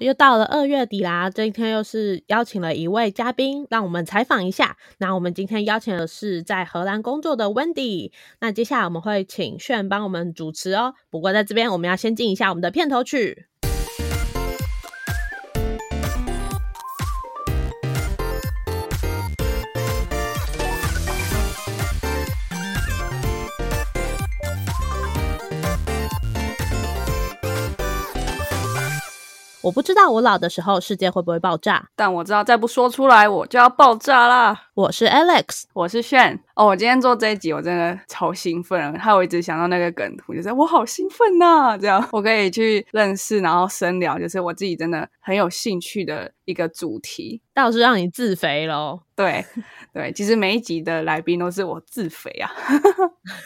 [0.00, 4.78] 又到了二月底啦，今天又是邀请了一位嘉宾，让我们采访一下。
[4.96, 8.10] 那我们今天邀请的是在荷兰工作的 Wendy。
[8.40, 10.94] 那接下来我们会请炫帮我们主持哦。
[11.10, 13.49] 不过在这边我们要先进一下我们的片头曲。
[29.62, 34.58] 我不知道我老的时候世界会不会爆炸，但我知道再不说出来我就要爆炸啦。
[34.72, 36.40] 我是 Alex，我是炫。
[36.54, 47.40] 哦，我今天做这一集我真的超兴奋，还有一直想到那个梗图，就是我好兴奋呐，这样我可以去认识，然后深聊，就是我自己真的很有兴趣的一个主题。
[47.54, 49.00] 倒是让你自肥喽？
[49.16, 49.44] 对
[49.92, 52.50] 对，其实每一集的来宾都是我自肥啊。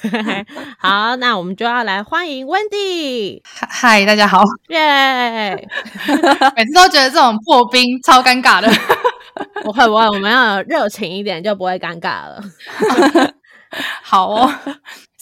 [0.79, 3.41] 好，那我们就要来欢迎 Wendy。
[3.45, 5.51] 嗨，大家好，耶！
[6.57, 8.69] 每次都觉得这种破冰超尴尬的。
[9.63, 12.41] 不会不会，我们要热情一点，就不会尴尬了。
[14.03, 14.55] 好哦，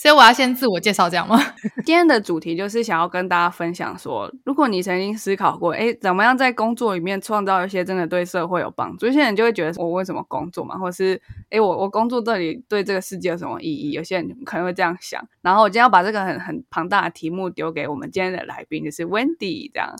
[0.03, 1.39] 所以我要先自我介绍，这样吗？
[1.85, 9.05] 今天的主题就是想要跟大家分享说，如果你曾经思考过，哎，怎么样在工作里面创造一些真的对社会有帮助？
[9.05, 13.91] 有些人就会觉得我为什么工作嘛，或者是哎，我我工作这里对这个世界有什么意义？
[13.91, 15.25] 有些人可能会这样想。
[15.41, 19.95] 然后我今天要把这个很很庞大的题目丢给我们今天的来宾，就是 Wendy 这样。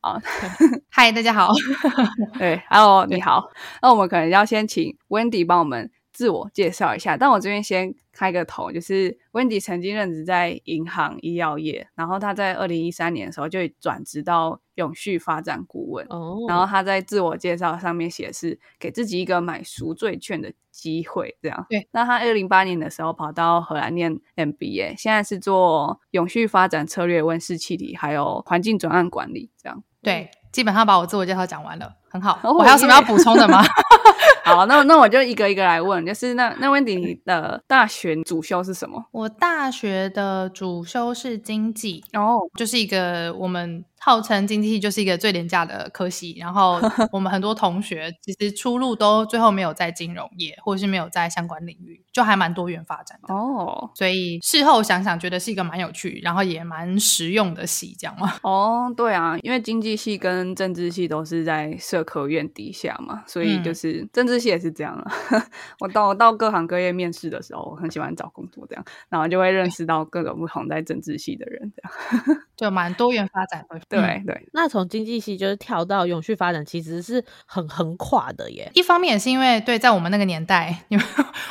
[0.00, 0.20] 好，
[0.88, 1.48] 嗨，大家好，
[2.38, 3.50] 对，Hello，你好。
[3.82, 7.16] 那我们可能要先请 Wendy 帮我们自我介绍一下。
[7.16, 16.04] 但我这边先开个头，就是 Wendy 曾经任职在银行医药业，然后他在二零一三年的时候就转职到永续发展顾问。
[16.10, 21.64] 哦，然后他在自我介绍上面写是给自己一个买赎罪券的机会，这样。
[21.70, 29.84] 对，那他二零八年的时候跑到荷兰念 MBA，现在是做永续发展策略、温室气体还有环境转案管理这样。
[30.02, 32.38] 对，基本上把我自我介绍讲完了，很好。
[32.44, 33.62] 我还有什么要补充的吗？
[34.44, 39.04] 好，那那我就一个一个来问，就是那那温迪你的大学主修是什么？
[39.12, 43.84] 我大学的主修是经济，哦，就是一个我们。
[44.00, 53.90] 号称经济系就是一个最廉价的科系，然后 我们很多同学其实出路都最后没有在金融业，或者是没有在相关领域，就还蛮多元发展的哦。
[53.96, 58.34] 所以事后想想，觉得是一个蛮有趣，然后也蛮实用的系，这样吗？
[58.42, 65.12] 哦，对啊，因为经济系跟政治系都是在社科院底下嘛，所以就是政治系也是这样啊。
[65.78, 73.78] 我到到各行各业面试的时候，我很喜欢找工作这样，然后就会认识到各种不同在政治系的人，这样 就蛮多元发展的。
[73.90, 78.70] 对对，那从经济系就是跳到永续发展，其实是很横跨的耶。
[78.74, 81.04] 一方面也是因为，对，在我们那个年代，你们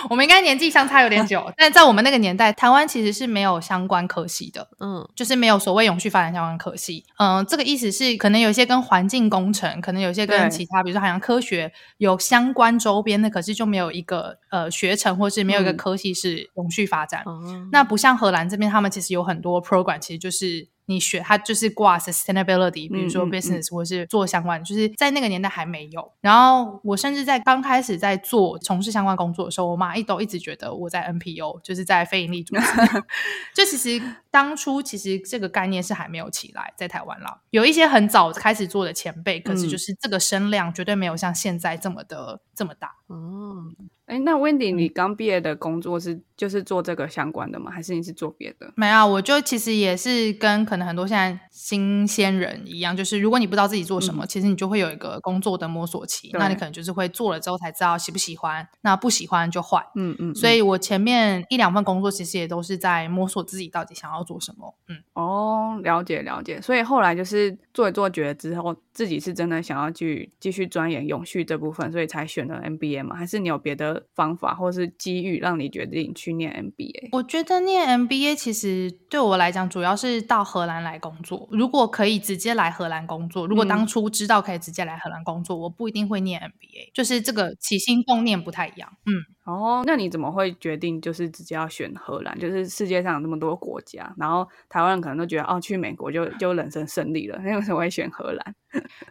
[0.10, 7.06] 我们应该年纪相差有点久， 但在我们那个年代，台湾其实是没有相关科系的，嗯，就是没有所谓永续发展相关科系。
[7.20, 17.24] 嗯，这个意思是，可能有一些跟环境工程，可能有些跟其他，比如说海洋科学有相关周边的，可是就没有一个呃学程，或是没有一个科系是永续发展。
[17.72, 20.70] 那不像荷兰这边，他们其实有很多 program，其实就是。
[20.90, 26.14] 你学它就是挂 sustainability，比如说 business 或是做相关，就是在那个年代还没有。
[26.22, 32.62] 然后我甚至在刚开始在做从事相关工作的时候，我妈一都一直觉得我在 NPO，就是在非营利组织。
[33.54, 34.02] 就其实
[34.38, 42.98] 当初其实这个概念是还没有起来在台湾啦，有一些很早开始做的前辈，可是就是这个声量绝对没有像现在这么的这么大。
[43.08, 43.64] 哦。
[44.06, 47.70] 哎，那 Wendy，你刚毕业的工作是就是做这个相关的吗？
[47.70, 48.72] 还是你是做别的？
[48.78, 56.30] 没有，我就其实也是跟可能很多现在新鲜人一样，就是如果你不知道自己做什么，其实你就会有一个工作的摸索期。
[56.32, 59.84] 那你可能就是会做了之后才知道喜不喜欢，那不喜欢就换。
[59.96, 60.34] 嗯嗯。
[60.34, 64.72] 所以我前面一两份工作其实也都是在摸索自己到底想要做什么。
[64.90, 66.62] 嗯哦，了解了解。
[66.62, 73.16] 所以后来就是做一做觉得之后，自己是真的想要去继续钻研永续这部分，所以才选了 MBA 吗？
[73.16, 74.08] 还是你有别的？
[74.16, 77.10] 方法或是机遇让你决定去念 MBA？
[77.12, 81.48] 我觉得念 MBA 其实对我来讲，主要是到荷兰来工作。
[81.52, 86.90] 如果可以直接来荷兰工作，如果当初知道可以直接来荷兰工作，我不一定会念 MBA。
[86.96, 88.92] 就是这个起心动念不太一样。
[89.06, 89.14] 嗯。
[89.48, 92.38] 哦，那你怎么会决定就是直接要选荷兰？
[92.38, 98.56] 就是世界上有那么多国家，然后台湾人可能都觉得哦，去美国就就人生胜利了，那为什么会选荷兰？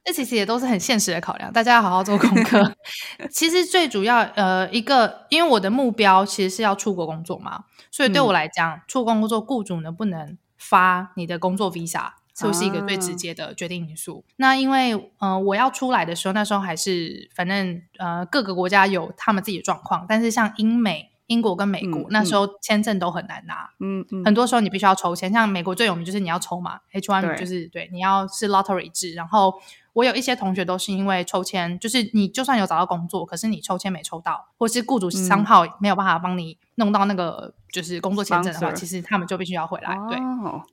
[0.05, 2.75] 这其实也都是很现实的考量，大家要好好做功课。
[3.31, 12.11] 其实最主要呃一个，因为我的目标其实是要出国工作嘛，所以对我来讲，出国工作雇主能不能发你的工作 visa？
[12.35, 14.23] 就是一个最直接的决定因素。
[14.37, 20.05] 那因为，呃，我要出来的时候，那时候还是反正，呃，各个国家有他们自己的状况。
[20.06, 23.70] 但是像英美、英国跟美国，那时候签证都很难拿。
[23.81, 24.25] 嗯嗯。
[24.25, 29.12] 很多时候你必须要抽签，像美国最有名就是你要抽嘛，H one 就是对，你要是 lottery 制。
[29.14, 29.55] 然后
[29.93, 39.96] 我有一些同学都是因为抽签，就是你就算有找到工作，可是你抽签没抽到，或是雇主商号没有办法帮你弄到那个就是工作签证的话，其实他们就必须要回来。
[40.08, 40.19] 对，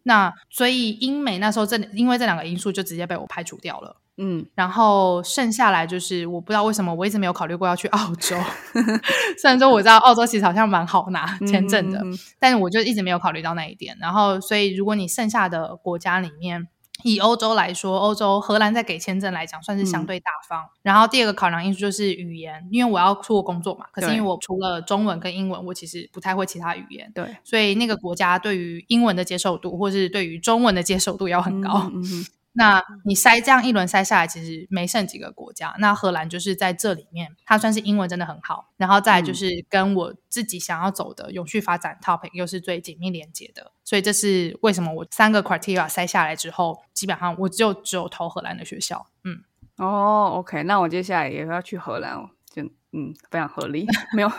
[0.03, 3.95] 那所以英美那时候这因为这两个因素就直接被我排除掉了。
[4.17, 8.35] 嗯，然后剩下来就是我不知道为什么我一直没有考虑过要去澳洲，
[9.41, 11.99] 虽然说我知道澳洲其实好像蛮好拿签证的，
[12.39, 13.97] 但是我就一直没有考虑到那一点。
[13.99, 16.67] 然后所以如果你剩下的国家里面，
[17.03, 20.63] 以欧洲来说，欧洲荷兰在给签证来讲算是相对大方。
[20.83, 31.91] 然后第二个考量因素就是语言，因为我要出国工作嘛，可是因为我除了中文跟英文，我其实不太会其他语言，对，所以那个国家对于英文的接受度，或是对于中文的接受度要很高。
[32.55, 35.75] 那你筛这样一轮筛下来，其实没剩几个国家。
[35.79, 43.71] 那荷兰就是在这里面，它算是英文真的很好，然后再就是跟我自己想要走的永续发展 topic 又是最紧密连接的。
[43.83, 49.07] 所以这是为什么我三个 criteria 筛下来之后，基本上我就只有投荷兰的学校。
[49.23, 49.39] 嗯，
[49.77, 52.15] 哦，OK，那我接下来也要去荷兰，
[52.53, 52.61] 就
[52.91, 54.31] 嗯非常合理， 没有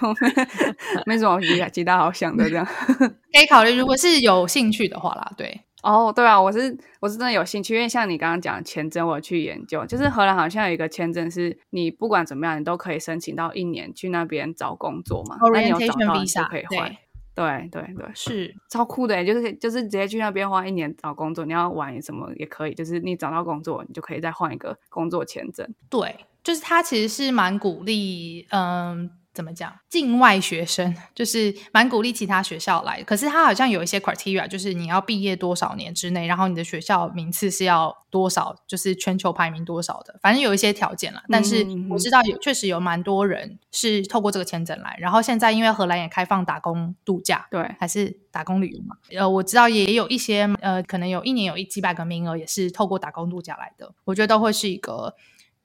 [1.04, 2.64] 没什么其他其他好想的这样，
[3.34, 5.62] 可以考虑，如果是有兴趣的话啦，对。
[5.84, 15.36] 哦，对啊，我是我是真的有兴趣，因为像你刚刚讲签证，我去研究，就是荷兰好像有一个签证，是你不管怎么样，你都可以申请到一年去那边找工作嘛。
[15.52, 16.96] 那你有找到你就可以换。
[17.34, 25.68] 对对对，是超酷的，就是就是直接去那边花一年找工作，你要玩什么也可以，就是你找到工作，你就可以再换一个工作签证。
[25.90, 29.10] 对，就是他其实是蛮鼓励，嗯。
[29.34, 29.74] 怎么讲？
[29.90, 41.20] 境外学生 就是蛮鼓励其他学校来，可是他好像有一些 criteria，就是你要毕业多少年之内，然后你的学校名次是要多少，就是全球排名多少的，反正有一些条件了。
[41.28, 48.96] 但是我知道有确实有蛮多人是透过这个签证来，然后现在因为荷兰也开放打工度假，对，还是打工旅游嘛？
[49.10, 55.14] 呃，我知道也有一些呃，可能有一年有一几百个名额也是透过打工度假来的，我觉得都会是一个。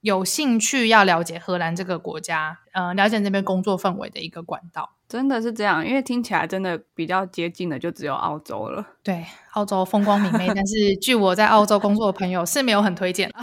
[0.01, 8.86] 有兴趣要了解荷兰这个国家，呃，了解那边工作氛围的一个管道，真的是这样，因为听起来真的比较接近的就只有澳洲了。
[9.04, 13.30] 对，澳洲风光明媚， 但是据我在澳洲工作的朋友是没有很推荐。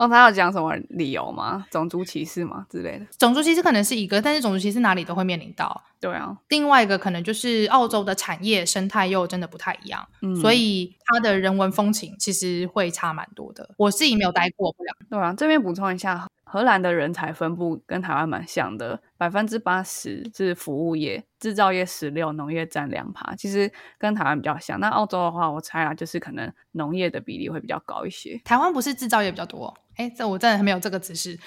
[0.00, 1.66] 哦，他要讲什么理由吗？
[1.70, 3.04] 种族歧视吗之类的？
[3.18, 5.82] 种族歧视可能是一个，但是种族歧视哪里都会面临到。
[6.00, 10.08] 对啊，另外一个可能就是澳洲的产业生态又真的不太一样，
[10.40, 13.74] 所以它的人文风情其实会差蛮多的。
[13.76, 14.96] 我自己没有待过，不了。
[15.10, 24.80] 对啊，这边补充一下，荷兰的人才分布跟台湾蛮像的，百分之八十是服务业，制造业十六，农业占两趴，其实跟台湾比较像。
[24.80, 28.40] 那澳洲的话，我猜啊，就是可能农业的比例会比较高一些。
[28.42, 29.76] 台湾不是制造业比较多？
[30.00, 31.38] 哎，这我真的还没有这个知识。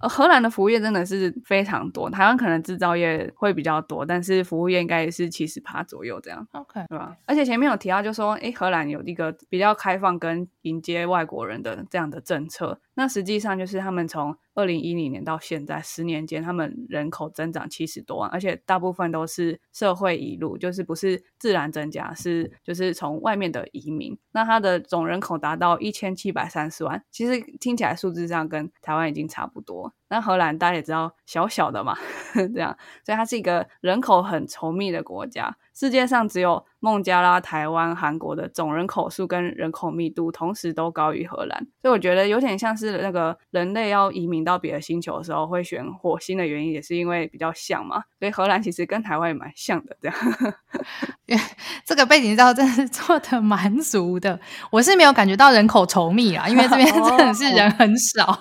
[0.00, 6.46] 荷兰的服务业真的是非常多，台湾可能制造业会比较多，但是服务业应该也是七十趴左右这样。
[6.52, 7.16] OK，对吧？
[7.26, 12.80] 而且前面有提到，就说哎，荷兰有一个比较开放跟迎接外国人的这样的政策。
[12.94, 24.18] 那实际上就是他们从二零一零年到现在十年间，他们人口增长七十多万，而且大部分都是社会移入，就是不是自然增加，是就是从外面的移民。
[24.32, 29.92] 那它的总人口达到一千七百三十万，其实听起来数字上跟台湾已经差不不多。
[30.12, 31.96] 那荷兰大家也知道，小小的嘛，
[32.54, 35.56] 这样，所以它是一个人口很稠密的国家。
[35.74, 48.02] 世界上只有孟加拉、台湾、韩国的总人口数跟人口密度同时都高于荷兰，所以我觉得有点像是那个人类要移民到别的星球的时候会选火星的原因，也是因为比较像嘛。
[48.18, 50.16] 所以荷兰其实跟台湾也蛮像的，这样。
[51.86, 54.38] 这个背景照真是做的蛮足的，
[54.70, 58.38] 我是没有感觉到人口稠密啊，因为这边真的是人很少，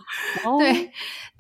[0.60, 0.92] 对。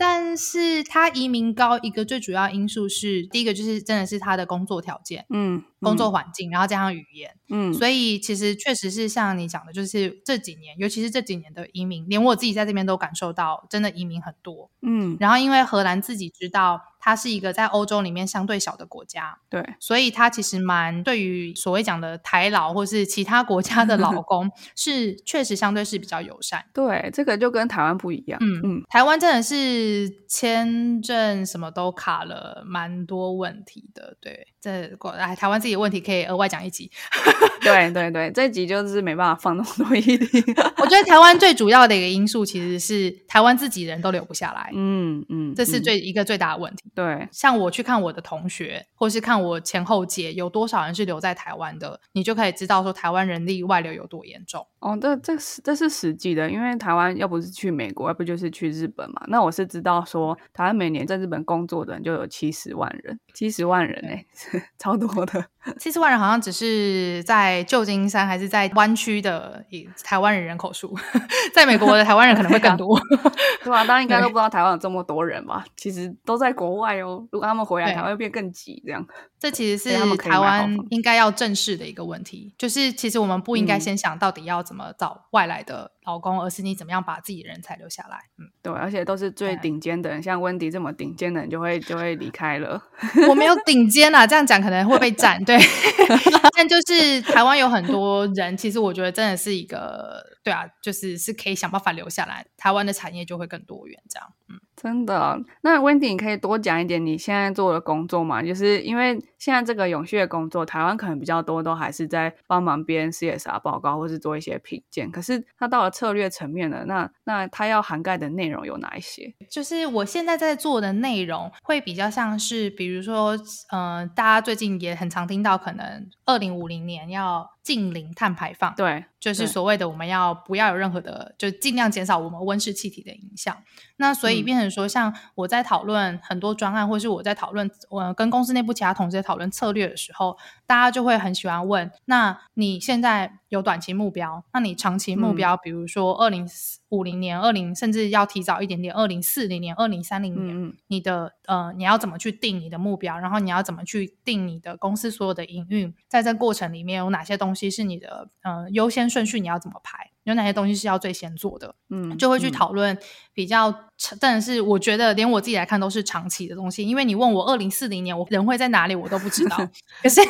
[0.01, 16.81] 但是他移民高一个最主要因素是，第一个就是真的是他的工作条件，嗯，工作环境，然后加上语言，嗯，所以其实确实是像你讲的，就是这几年，尤其是这几年的移民，连我自己在这边都感受到，真的移民很多，嗯，然后因为荷兰自己知道。
[17.03, 26.63] 它是一个在欧洲里面相对小的国家，对，所以它其实蛮对于所谓讲的台老或是其他国家的老公 是确实相对是比较友善。
[26.71, 28.39] 对，这个就跟台湾不一样。
[28.39, 34.15] 嗯嗯，台湾真的是签证什么都卡了，蛮多问题的。
[34.21, 36.89] 对，这过来台湾自己的问题可以额外讲一集。
[37.61, 40.43] 对对对，这集就是没办法放那么多议题。
[40.77, 44.71] 我觉得台湾最主要的一个因素其实是台湾自己人都留不下来。
[44.73, 46.83] 嗯嗯，这是最一个最大的问题。
[46.95, 54.65] 对，像我去看我的同学，或是看我前后届有多少人是留在台湾的，你就可以知道说台湾人力外流有多严重。
[54.81, 59.21] 哦，这这是这是实际的，因为台湾要不是去美国，要不就是去日本嘛。
[59.27, 64.25] 那我是知道说，台湾每年在日本工作的人就有七十万人，七十万人哎，
[64.79, 65.45] 超多的。
[65.79, 69.63] 七十万人好像只是在旧金山还是在湾区的
[70.03, 70.97] 台湾人人口数，
[71.53, 72.99] 在美国的台湾人可能会更多，
[73.63, 73.83] 对吧？
[73.85, 75.63] 大家应该都不知道台湾有这么多人吧？
[75.77, 77.27] 其实都在国外哦。
[77.31, 79.05] 如果他们回来，台湾会变更挤，这样。
[79.39, 88.17] 这其实是台湾应该要正视的一个问题，就是其实我们不应该先想到底要怎么找外来的老公，而是你怎么样把自己的人才留下来。
[88.37, 92.81] 嗯，对，而且都是最顶尖的人，像温迪这么顶尖的人就会就会离开了。
[93.29, 95.43] 我没有顶尖啊，这样讲可能会被斩。
[95.45, 95.57] 对，
[96.55, 104.01] 但就是台湾有很多人，其实我觉得真的是一个，对啊，就是是可以想办法留下来，台湾的产业就会更多元。
[104.09, 104.59] 这样，嗯。
[104.81, 108.41] 真的，那 Wendy，你可以多讲一点你现在做的工作嘛？
[108.41, 115.11] 就是因为现在这个永续的工作，台湾可能比较多都还是在帮忙编 CSR 报告，或是做一些品鉴。
[115.11, 119.31] 可是它到了策略层面了，那那它要涵盖的内容有哪一些？
[119.47, 123.37] 就是我现在在做的内容会比较像是，比如说，
[123.71, 127.47] 嗯，大家最近也很常听到，可能二零五零年要。
[127.63, 133.55] 近零碳排放，对，就是所谓的我们要不要有任何的，就尽量减少我们温室气体的影响。
[133.97, 144.43] 那所以变成说，像我在讨论很多专案，或是我在讨论我跟公司内部其他同事在讨论策略的时候，大家就会很喜欢问：那你现在有短期目标？
[144.53, 146.47] 那你长期目标，比如说二零
[146.91, 153.19] 五零年、二零甚至要提早一点点，二零四零年、二零三零年，你的呃，你要怎么去定你的目标？
[153.19, 155.93] 然后你要怎么去定你的公司所有的营运？
[156.07, 160.09] 在这过程里面有哪些东东西是你的，呃，优先顺序你要怎么排？
[160.23, 161.75] 有哪些东西是要最先做的？
[161.89, 162.97] 嗯，就会去讨论
[163.33, 163.73] 比较，
[164.19, 166.85] 但是我觉得连我自己来看都是长期的东西。
[166.87, 169.57] 因为你问我二零四零年我人会在哪里，我都不知道。
[170.01, 170.21] 可是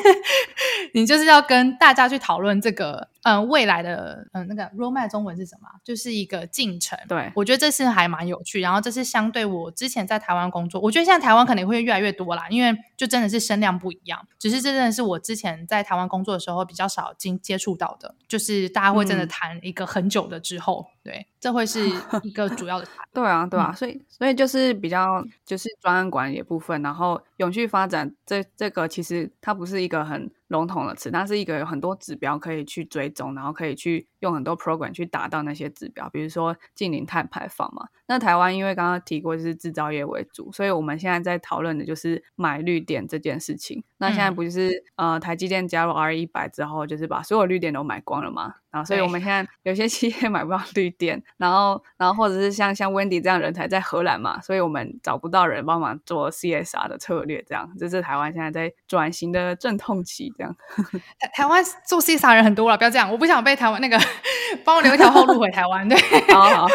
[0.95, 5.67] 你就是要跟大家去讨论这个，嗯，未来的，嗯，那个 roadmap 中文是什么？
[5.83, 6.97] 就是一个进程。
[7.07, 8.61] 对，我觉得这是还蛮有趣。
[8.61, 14.27] 然后这是相对我之前在台湾工作，我觉得现在台湾可能会越来越多啦，因为就真的是声量不一样。
[14.39, 19.91] 只是这真的是我之前在台湾工作的时候比较少经接触到的，就是大家会真的谈一个。
[19.91, 21.85] 很久的之后，对，这会是
[22.23, 22.87] 一个主要的。
[23.13, 30.31] 对啊，对啊，所以，所以就是比较就是专案管理部分，然后永续发展这这个其实它不是一个很。
[30.51, 37.87] 笼统的词，它是一个有很多指标可以去追踪，然后可以去用很多 program 去达到那些指标，比如说近零碳排放嘛。
[38.07, 43.83] 那台湾因为刚刚提过就是制造业为主，所以我们现在在讨论的就是买绿电这件事情。
[43.97, 48.55] 那现在不就是呃台积电加入 R 一百之后，就是把所有绿电都买光了嘛？
[48.71, 60.31] 然后所以我们现在有些企业 买不到绿电，然后然后或者是像像 Wendy 这样人才在荷兰嘛，所以我们找不到人帮忙做 CSR 的策略，这样这是台湾现在在转型的阵痛期。
[60.37, 60.55] 这样
[61.19, 63.99] 台台湾做 CSR 人很多了，不要这样，我不想被台湾那个
[64.63, 65.87] 帮我留一条后路回台湾。
[65.87, 65.97] 对，
[66.33, 66.67] 好好，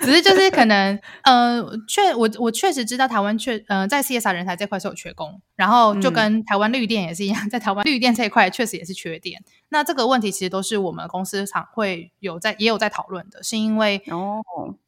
[0.00, 9.42] 只是就是可能，呃，确我我确实知道台湾确，呃，在 C S R 人才这块是有缺工，然后就跟台湾绿电也是一样，在台湾绿电这一块确实也是缺电。
[9.68, 14.42] 那这个问题其实都是我们公司常会有在也有在讨论的，是因为哦，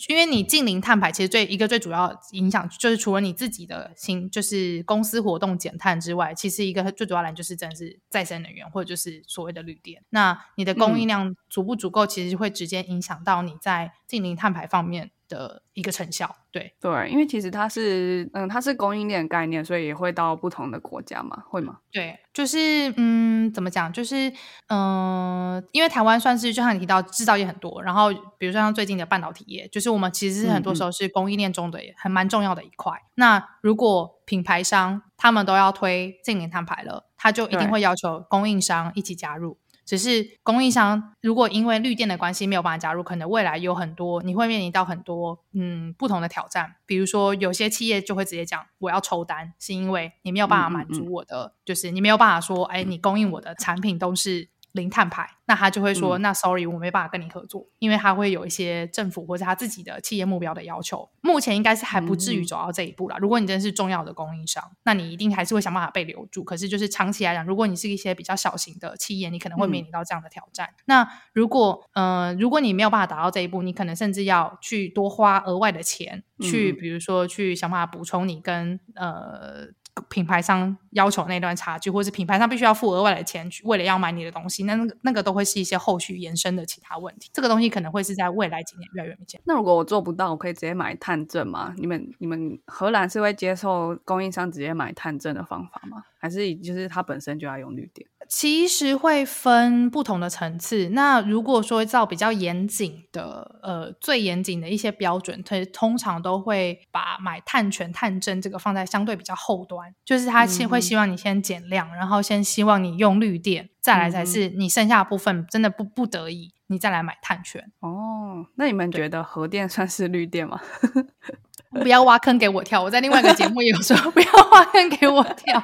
[0.08, 10.02] 因为你近零碳排，其实最一个最主要影响就是除了你自己的新就是公司活动减碳之外，其实一个最主要来就是真的是再生能源或者就是所谓的绿电。
[10.10, 15.10] 那你的供应量足不足够，其实会直接影响到你在近零碳排方面。
[15.28, 21.78] 的一个成效，对对，因为其实它是嗯，它是供应链概念，所以也会到不同的国家嘛，会吗？
[21.92, 23.92] 对，就是嗯，怎么讲？
[23.92, 24.33] 就是
[24.68, 32.92] 嗯，因为台湾算是就像你提到制造业很多，然后比如说像最近的半导体业，就是我们其实是很多时候是供应链中的很蛮重要的一块。
[33.14, 39.59] 那如果品牌商他们都要推近年摊牌了，他就一定会要求供应商一起加入。
[39.87, 46.75] 只是供应商如果因为绿电的关系没有办法加入，可能未来有很多你会面临到很多嗯不同的挑战。
[46.85, 54.49] 比如说有些企业就会直接讲我要抽单，是因为你没有办法满足我的，就是你没有办法说哎你供应我的产品都是。
[54.76, 61.09] 零碳排，那他就会说，那 sorry，我没办法跟你合作，因为他会有一些政府或者他自己的企业目标的要求。
[61.23, 63.16] 目前应该是还不至于走到这一步啦。
[63.18, 66.45] 如果你真的是重要的供应商，那你一定还是会想办法被留住。
[66.45, 70.68] 可是就是长期来讲，如果你是一些比较小型的企业，你可能会面临到这样的挑战。
[70.85, 79.68] 那如果呃，如果你没有办法达到这一步，你可能甚至要去多花额外的钱，去比如说去想办法补充你跟呃。
[80.09, 87.31] 品牌商要求那段差距，或是品牌商必须要付额外的钱去，为了要买你的东西，那那个都会是一些后续延伸的其他问题。
[87.33, 89.41] 这个东西可能会是在未来几年越来越明显。
[89.45, 91.75] 那如果我做不到，我可以直接买碳证吗？
[91.76, 96.03] 你们你们荷兰是会接受供应商直接买碳证的方法吗？
[96.19, 98.09] 还是就是它本身就要用绿点？
[98.28, 100.88] 其实会分不同的层次。
[100.90, 117.73] 那如果说照比较严谨的，呃，最严谨的一些标准，它通常都会把买碳权、碳证这个放在相对比较后端，就是他先会希望你先减量，然后先希望你用绿电，再来才是你剩下的部分真的不不得已，你再来买碳权。
[117.80, 120.61] 哦，那你们觉得核电算是绿电吗？
[121.76, 122.83] 不要挖坑给我跳！
[122.83, 125.62] 我在另外一个节目也有说，不要挖坑给我跳。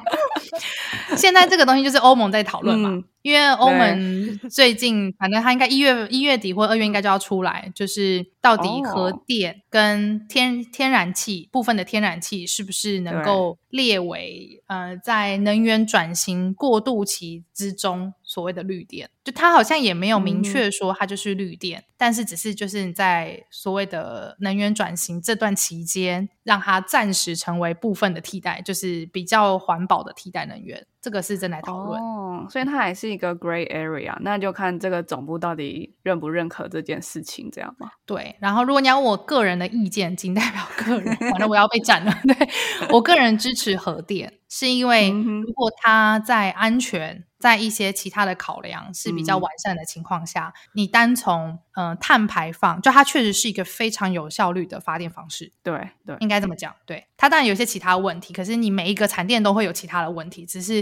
[1.15, 2.89] 现在这个东西就是欧盟在讨论嘛，
[3.23, 18.13] 因为欧盟 最近反正他应该一月一月底或二月应该就要出来，就是到底核电跟天天然气部分的天然气是不是能够列为呃在能源转型过渡期之中。
[18.25, 30.85] 所谓的绿电，就它好像也没有明确说它就是绿电，但是只是就是在所谓的能源转型这段期间，让它暂时成为部分的替代，就是比较环保的替代能源。
[31.01, 37.91] 这个是正在讨论，哦，所以它还是一个 gray area，那就看这个总部到底认不认可这件事情，这样吗？
[38.05, 38.37] 对。
[38.39, 42.13] 然后如果你要我个人的意见，仅代表个人， 反正我要被斩了。
[42.23, 42.47] 对
[42.89, 47.25] 我个人支持核电，是因为如果它在安全。
[47.43, 55.51] 在一些其他的考量是比较完善的情况下，你单从嗯碳排放，就它确实是一个非常有效率的发电方式。
[55.61, 56.73] 对对，应该这么讲。
[56.85, 60.45] 对它当然有些其他问题，可是你每一个产电都会有其他的问题。
[60.45, 60.79] 只是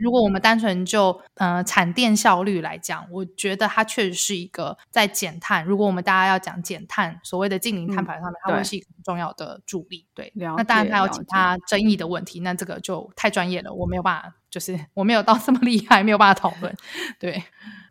[0.00, 5.64] 如果我们单纯就呃产电效率来讲，我觉得它确实是一个在减碳。
[5.64, 10.06] 如果我们大家要讲减碳，所谓的近零碳排上面，它会是一个很重要的助力。
[10.14, 14.32] 对，那当然它有其他争议的问题，那这个就太专业了，我没有办法。
[14.52, 16.76] 就是我没有到这么厉害，没有办法讨论。
[17.18, 17.42] 对，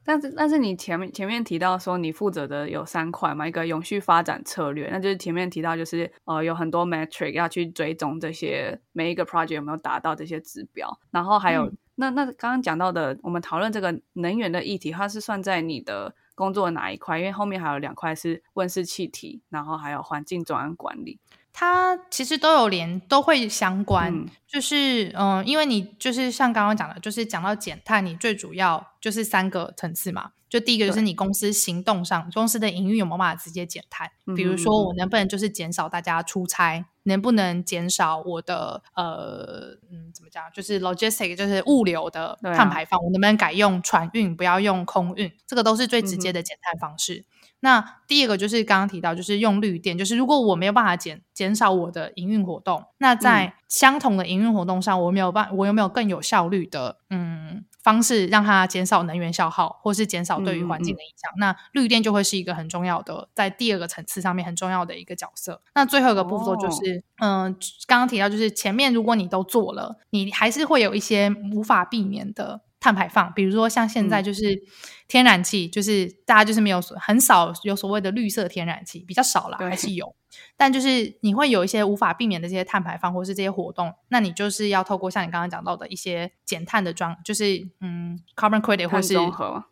[0.05, 17.19] 但是但是你前面前面提到说你负责的有三块嘛，一个永续发展策略，那就是前面提到就是呃有很多 metric 要去追踪这些每一个 project 有没有达到这些指标，然后还有那那刚刚讲到的，我们讨论这个能源的议题，它是算在你的工作哪一块？
[17.19, 21.19] 因为后面还有两块是温室气体，然后还有环境转案管理。
[21.53, 24.25] 它其实都有连，都会相关。
[24.47, 30.31] 就是嗯，因为你就是像刚刚讲的，就是讲到减碳，你最主要就是三个层次嘛。
[30.51, 34.11] 就第一个就是你公司行动上，公司的营运有没有办法直接减碳？
[34.35, 45.31] 比如说我能不能就是减少大家出差，能不能减少我的呃嗯怎么讲，就是 logistic 就是物流的碳排放，我能不能改用船运，不要用空运？
[45.47, 47.23] 这个都是最直接的减碳方式。
[47.61, 61.31] 那第二个就是刚刚提到，就是用绿电，就是如果我没有办法减减少我的营运活动，那在相同的营运活动上，我没有办，我有没有更有效率的嗯方式，让它减少能源消耗，或是减少对于环境的影响？
[61.37, 65.61] 那绿电就会是一个很重要的，在第二个层次上面很重要的一个角色。
[65.75, 67.55] 那最后一个步骤就是，嗯，
[67.87, 72.61] 刚刚提到就是前面如果你都做了，你还是会有一些无法避免的。
[72.81, 74.59] 碳排放，比如说像现在就是
[75.07, 80.15] 天然气，就是大家就是没有很少有所谓的绿色天然气，比较少了，还是有，
[80.57, 89.13] 但就是你会有一些无法避免的这些碳排放，或是这些活动，那你就是要透过像你刚刚讲到的一些减碳的专，就是嗯，carbon credit 或是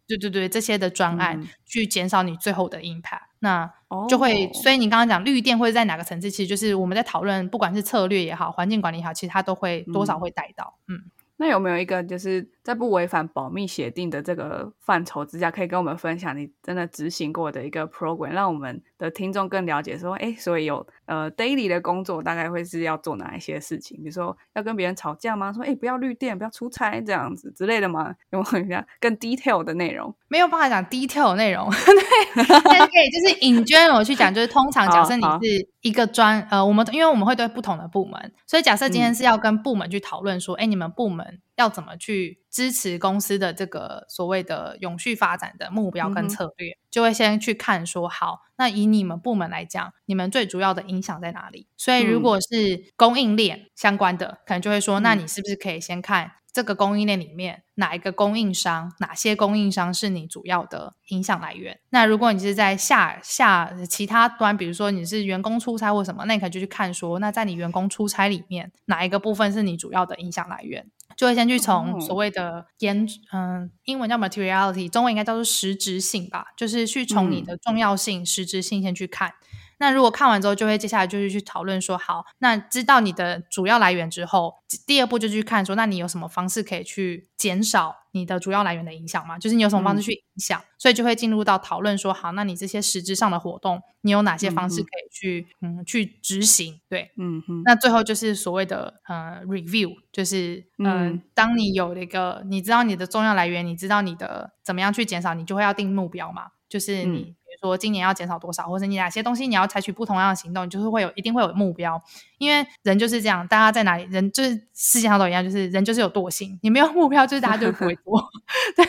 [0.08, 3.74] 对对对这些的专案，去减少你最后的 impact，那
[4.08, 11.10] 就会，所以你刚刚讲绿电会在哪个层次，其实就是我们在讨论，不管是策略也好，环境管理也好，其实它都会多少会带到，嗯。
[11.42, 23.96] 那有没有一个就是在不违反保密协定的这个范畴之下，可以跟我们分享你真的执行过的一个 program，让我们的听众更了解说，哎，所以有呃 daily 的工作大概会是要做哪一些事情？
[24.00, 25.54] 比如说要跟别人吵架吗？
[25.54, 28.14] 说哎不要绿电，不要出差这样子之类的吗？
[28.32, 30.14] 有没有更 detail 的内容？
[30.28, 41.42] 没有办法讲 detail 内容， 对，但可以就是 in general 去讲，就是通常假设你是一个专呃，我们因为我们会对不同的部门，所以假设今天是要跟部门去讨论说，哎，你们部门。
[41.60, 51.68] 要怎么去支持公司的这个所谓的永续发展的目标跟策略，就会先去看说，好，那以你们部门来讲，你们最主要的影响在哪里？
[51.76, 61.80] 所以如果是供应链相关的，可能就会说，那你是不是可以先看这个供应链里面哪一个供应商，哪些供应商是你主要的影响来源？
[61.90, 70.90] 那如果你是在下下其他端，比如说你是员工出差或什么，那你可能就去看说，那在你员工出差里面，哪一个部分是你主要的影响来源？
[71.16, 79.34] 就会先去从所谓的严，嗯，英文叫 materiality，中文应该叫做实质性吧，就是去从你的重要性、实质性先去看。
[79.80, 84.54] 那如果看完之后，就会接下来就是去讨论说，好，那知道你的主要来源之后，
[84.86, 89.40] 第二步就去看说，那你有什么方式可以去减少你的主要来源的影响吗？
[89.40, 96.82] 就是你有什么方式去影响，所以就会进入到讨论说，好，那你这些实质上的活动，你有哪些方式可以去嗯去执行？
[96.90, 97.62] 对，嗯嗯。
[97.64, 107.36] 那最后就是所谓的呃 review，就是嗯，当你有了一个你知道你的重要来源，你知道你的怎么样去减少，你就会要定目标嘛，就是你。
[107.62, 112.02] 说今年要减少多少，或者你哪些东西你要采取不同样的行动，就是会有一定会有目标，
[112.38, 118.30] 因为人就是这样，大家在哪里，人就是世界上都一样，就是人就是有惰性，你没有目标，就是大家就不会做，
[118.76, 118.86] 对，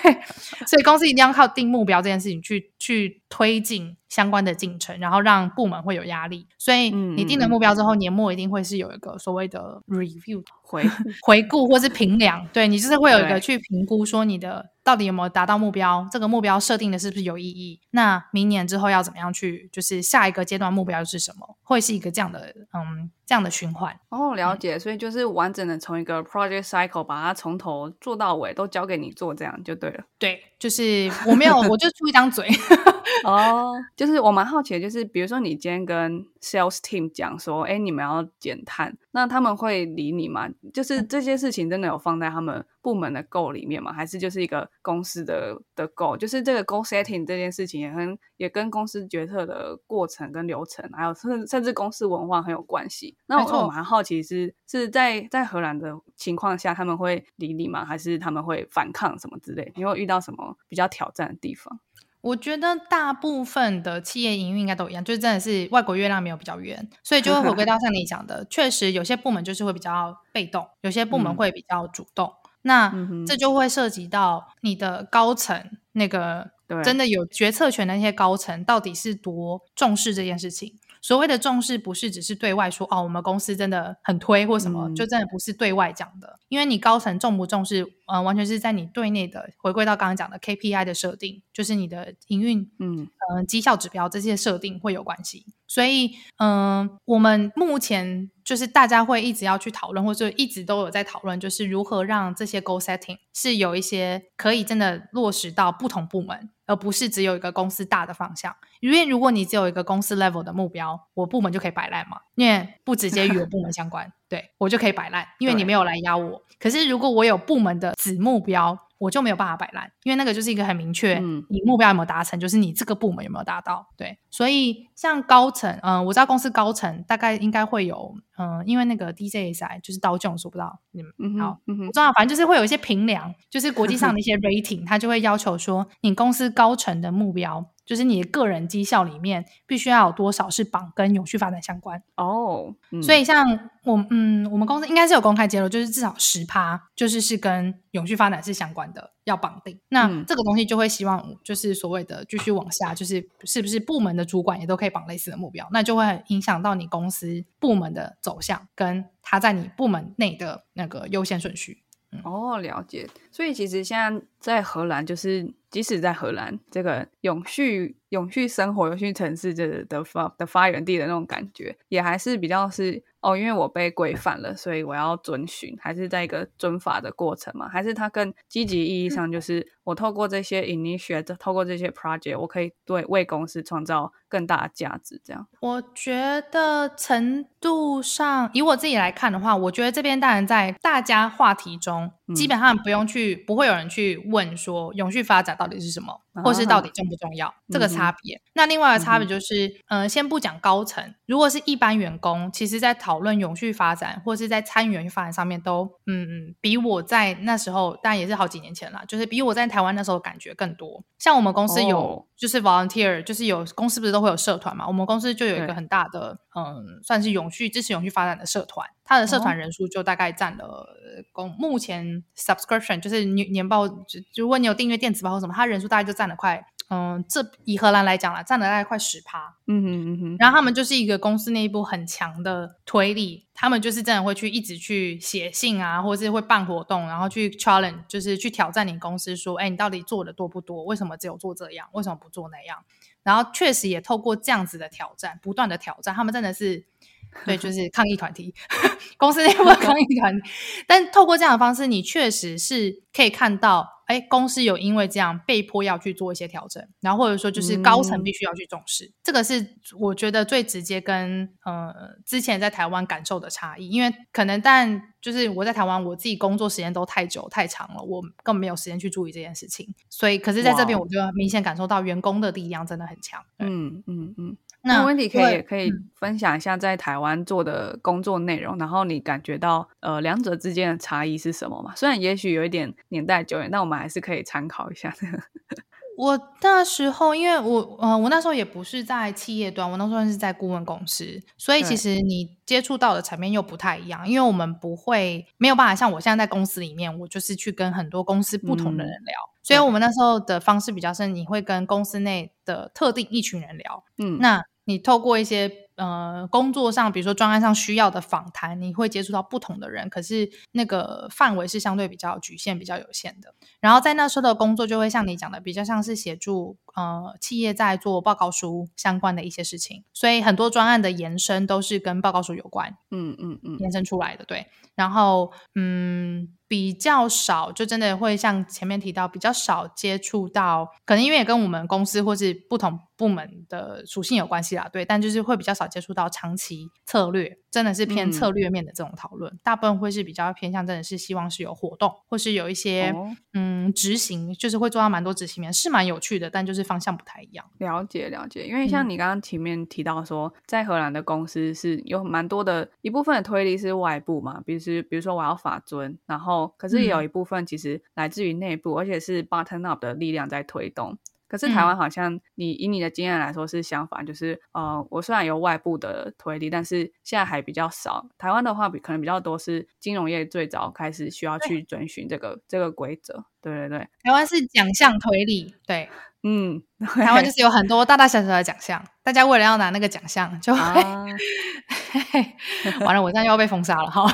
[0.66, 3.96] 所以公司一定要靠定目标这件事情去去推进。
[4.10, 10.82] 相关的进程，然后让部门会有压力，所以你定了目标之后，年末一定会是有一个所谓的 review 回
[11.22, 17.80] 回顾或是评量，对你就是会有一个去评估说你的到底有没有达到目标，这个目标设定的是不是有意义？
[17.90, 21.56] 那明年之后要怎么样去，就是下一个阶段目标是什么？
[21.62, 23.08] 会是一个这样的嗯。
[23.30, 30.02] 这样的循环哦，了解，所以就是完整的从一个 project cycle 把它从头做到尾都交给你做，这样就对了。
[30.18, 32.48] 对，就是我没有，我就出一张嘴。
[33.22, 40.48] 哦，就是我蛮好奇的，就是比如说你今天跟 sales team 讲说，哎，你们要减碳，那他们会理你吗？
[40.72, 43.92] 就是这些事情真的有放在他们部门的 goal 里面吗？
[43.92, 46.16] 还是就是一个公司的的 goal？
[46.16, 53.16] 就是这个 goal setting 这件事情也很也跟公司决策的过程跟流程，还有甚甚至公司文化很有关系。
[53.26, 57.84] 那我蛮好奇，是是在在荷兰的情况下，他们会理你吗？
[57.84, 59.72] 还是他们会反抗什么之类？
[59.76, 61.80] 你有遇到什么比较挑战的地方？
[62.22, 72.34] 我觉得大部分的企业营运应该都一样，就是真的是外国月亮没有比较圆，所以就会回归到 像你讲的，确实有些部门就是会比较被动，有些部门会比较主动。
[72.62, 72.92] 那
[73.26, 76.50] 这就会涉及到你的高层那个
[76.84, 80.78] 真的有决策权的那些高层，到底是多重视这件事情。
[81.00, 86.38] 所谓的重视，不是只是对外说哦，我们公司真的很推或什么，就真的不是对外讲的。
[86.48, 95.46] 因为你高层重不重视，嗯，完全是在你对内的回归到刚刚讲的 KPI 的设定，就是你的营运，嗯嗯，绩效指标这些设定会有关系。
[95.66, 108.56] 所以，嗯，我们目前就是大家会一直要去讨论，或者一直都有在讨论，就是如何让这些 goal setting 是有一些可以真的落实到不同部门，而不是只有一个公司大的方向。
[108.80, 116.40] 因为如果你只有一个公司 level 的目标，我部门就可以摆烂嘛，因为不直接与我部门相关，对我就可以摆烂，因为你没有来邀我。
[116.58, 123.86] 可是如果我有部门的子目标，我就没有办法摆烂，因为那个就是一个很明确，你目标有没有达成，就是你这个部门有没有达到。
[123.96, 137.64] 对，所以像高层，嗯，我知道公司高层大概应该会有，嗯，因为那个 DJSI 就是刀匠，我不知道你们好，我知道，反正就是会有一些评量，就是国际上的一些 rating，他就会要求说，你公司高层的目标。
[137.90, 142.72] 就是你的个人绩效里面必须要有多少是绑跟永续发展相关哦，
[143.02, 149.76] 所以像我嗯，我们公司应该是有公开揭露，就是至少十趴，就是是跟永续发展是相关的，要绑定。
[149.88, 161.82] 那这个东西就会希望就是所谓的继续往下，就是是不是部门的主管也都可以绑类似的目标，那就会影响到你公司部门的走向，跟他在你部门内的那个优先顺序。
[162.24, 163.06] 哦，了解。
[163.30, 177.68] 所以其实现在在荷兰，就是即使在荷兰，这个永续、永续生活、永续城市这的发的发源地的那种感觉，也还是比较是哦，因为我被规范了，所以我要遵循，还是在一个遵法的过程嘛？
[177.68, 185.20] 还是它更积极意义上，就是我透过这些 initiate，透过这些 project，我可以对为公司创造更大的价值。
[185.22, 193.36] 这样，我觉得程度上，以我自己来看的话，我觉得这边当然在大家话题中，基本上不用去。
[193.36, 198.40] 不会有人去问说永续发展到底是什么，或是到底重不重要这个差别。
[198.52, 211.02] 那另外的差别就是，嗯，先不讲高层，如果是一般员工，其实在讨论永续发展或是在参与永续发展上面，都嗯嗯，比我在那时候，但也是好几年前了，就是比我在台湾那时候感觉更多。
[211.18, 214.86] 像我们公司有就是 volunteer，就是有公司不是都会有社团嘛？
[214.86, 218.88] 我们公司就有一个很大的，嗯，算是永续支持永续发展的社团。
[219.04, 220.86] 它的社团人数就大概占了
[221.32, 229.56] 公目前 subscription 就是年年报，就如果你有订阅电子报或什么，它人数大概就占了快，嗯，这以荷兰来讲了，占了大概快十趴。
[229.66, 230.36] 嗯哼嗯哼。
[230.38, 240.84] 然后他们就是一个公司内部很强的推力，他们就是真的会去一直去写信啊，或者是会办活动，然后去 challenge，就是去挑战你公司说，哎，你到底做的多不多？
[240.84, 241.88] 为什么只有做这样？
[241.92, 242.84] 为什么不做那样？
[243.22, 246.84] 然后确实也透过这样子的挑战，不断的挑战，他们真的是。
[247.46, 248.52] 对，就是抗议团体，
[249.16, 250.50] 公司内部的抗议团体。
[250.86, 261.92] 但透过这样的方式，你确实是可以看到，哎，公司有因为这样被迫要去做一些调整，然后或者说就是高层必须要去重视，这个是我觉得最直接跟呃
[262.24, 273.42] 之前在台湾感受的差异，因为可能但就是我在台湾我自己工作时间都太久太长了，我根本没有时间去注意这件事情，所以可是在这边我就明显感受到员工的力量真的很强。
[273.58, 274.56] 嗯嗯嗯。
[274.82, 281.92] 那温迪可以可以分享一下在台湾做的工作内容，然后你感觉到呃两者之间的差异是什么嘛？
[281.94, 285.14] 虽然也许有一点年代久远，但我们还是可以参考一下。
[286.18, 304.62] 我那时候，因为我呃我那时候也不是在企业端，我那时候是在顾问公司，所以其实你接触到的层面又不太一样，因为我们不会没有办法像我现在在公司里面，我就是去跟很多公司不同的人聊，所以我们那时候的方式比较深，你会跟公司内的特定一群人聊，嗯，那。
[304.84, 305.70] 你透过一些
[306.00, 313.54] 呃工作上，比如说专案上需要的访谈，你会接触到不同的人，可是那个范围是相对比较局限、比较有限的。
[313.80, 324.66] 然后在那时候的工作，就会像你讲的，比较像是协助呃企业在做报告书相关的一些事情，所以很多专案的延伸都是跟报告书有关，嗯嗯嗯，延伸出来的对。
[324.94, 326.56] 然后嗯。
[326.70, 343.12] 比较少，就真的会像前面提到，比较少接触到，可能因为也跟我们公司或是不同部门的属性有关系啦，对，但就是会比较少接触到长期策略，真的是偏策略面的这种讨论，大部分会是比较偏向真的是希望是有活动，或是有一些
[343.52, 347.66] 嗯执行，就是会做到蛮多执行面，是蛮有趣的，但就是方向不太一样。
[347.78, 356.59] 了解了解，因为像你刚刚前面提到说，在荷兰的公司是有蛮多的一部分的推力是外部嘛，比如是比如说我要法尊，然后。
[356.68, 361.18] 可是也有一部分其实来自于内部，而且是 button up 的力量在推动。
[361.48, 368.28] 可是台湾好像你以你的经验来说是相反，就是呃，我虽然有外部的推力，但是现在还比较少。
[368.38, 373.44] 台湾的话比可能比较多是金融业最早开始需要去遵循这个这个规则。
[373.60, 376.08] 对对对，台湾是奖项推力，对，
[376.44, 380.80] 嗯，台湾就是有很多大大小小的奖项，大家为了要拿那个奖项，就会
[383.04, 384.24] 完了，我这样又要被封杀了哈。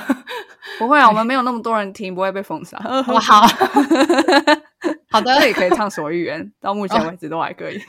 [0.78, 2.76] 不会啊，我们没有那么多人听，不会被封杀。
[3.02, 3.46] 好，
[5.10, 7.80] 好的，这里可以畅所欲言，到目前为止都还可以。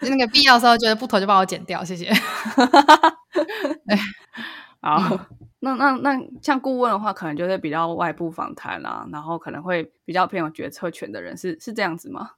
[0.00, 2.12] 那个必要时候觉得不妥就帮我剪掉，谢谢。
[4.80, 5.18] 好，
[5.64, 12.32] 那那那像顾问的话，可能就是比较外部访谈啦，然后可能会比较偏有决策权的人，是是这样子吗？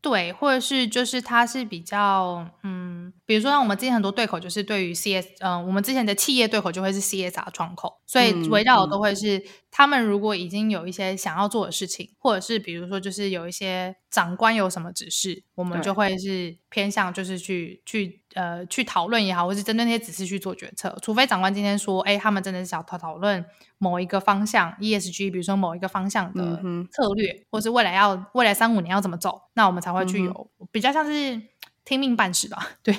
[0.00, 23.44] 对，或者是就是他是比较嗯，比如说像我们之前很多对口，就是对于 CS，嗯，我们之前的企业对口就会是 CSR 窗口，所以围绕的都会是他们如果已经有一些想要做的事情，或者是比如说就是有一些长官有什么指示，我们就会是偏向就是去去呃去讨论也好，或是针对那些指示去做决策，除非长官今天说，哎，他们真的是想讨讨论。
[23.78, 26.56] 某一个方向，ESG，比如说某一个方向的
[26.90, 31.38] 策略，或是未来要未来三五年要怎么走，那我们才会去有比较像是
[31.84, 32.70] 听命办事吧。
[32.82, 32.96] 对，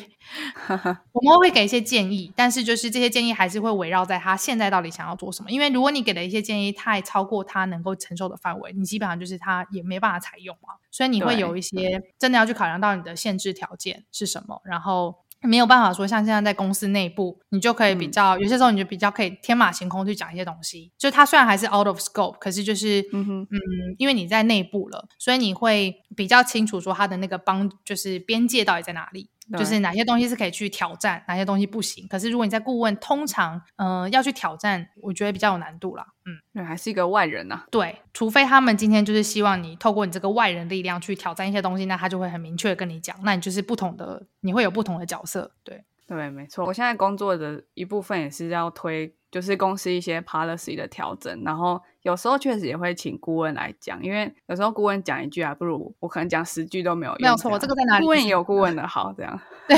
[1.13, 5.49] 我们会给一些建议，但是就是这些建议还是会围绕在他现在到底想要做什么。
[5.49, 10.75] 因为如果你给的一些建议太超过他能够承受的范围，你基本上就是他也没办法采用嘛。
[10.91, 15.15] 所以你会有一些真的要去考量到你的限制条件是什么，然后。
[15.41, 20.91] 没有办法说，像现在在公司内部，你就可以比较，有些时候你就比较可以天马行空去讲一些东西。
[20.97, 23.57] 就它虽然还是 out of scope，可是就是嗯嗯，
[23.97, 29.29] 因为你在内部了，所以你会比较清楚说它的那个帮就是边界到底在哪里。
[29.57, 32.07] 就是哪些东西是可以去挑战，哪些东西不行。
[32.07, 36.05] 可是如果你在顾问，通常嗯要去挑战，我觉得比较有难度啦。
[36.25, 37.63] 嗯，对，还是一个外人呐。
[37.69, 45.51] 对，除非他们今天就是希望你透过你这个外人力量去挑战一些东西，那他就会很明确的跟你讲，那你就是不同的，你会有不同的角色。
[45.63, 46.65] 对，对，没错。
[46.65, 49.13] 我现在工作的一部分也是要推。
[49.31, 57.21] 就是公司一些 policy 的调整，然后有时候确实也会请顾问来讲，因为有时候顾问讲一句还不如我可能讲十句都没有用。
[57.21, 58.05] 没有错，这个在哪里？
[58.05, 59.39] 顾问也有顾问的好，这样。
[59.67, 59.77] 对。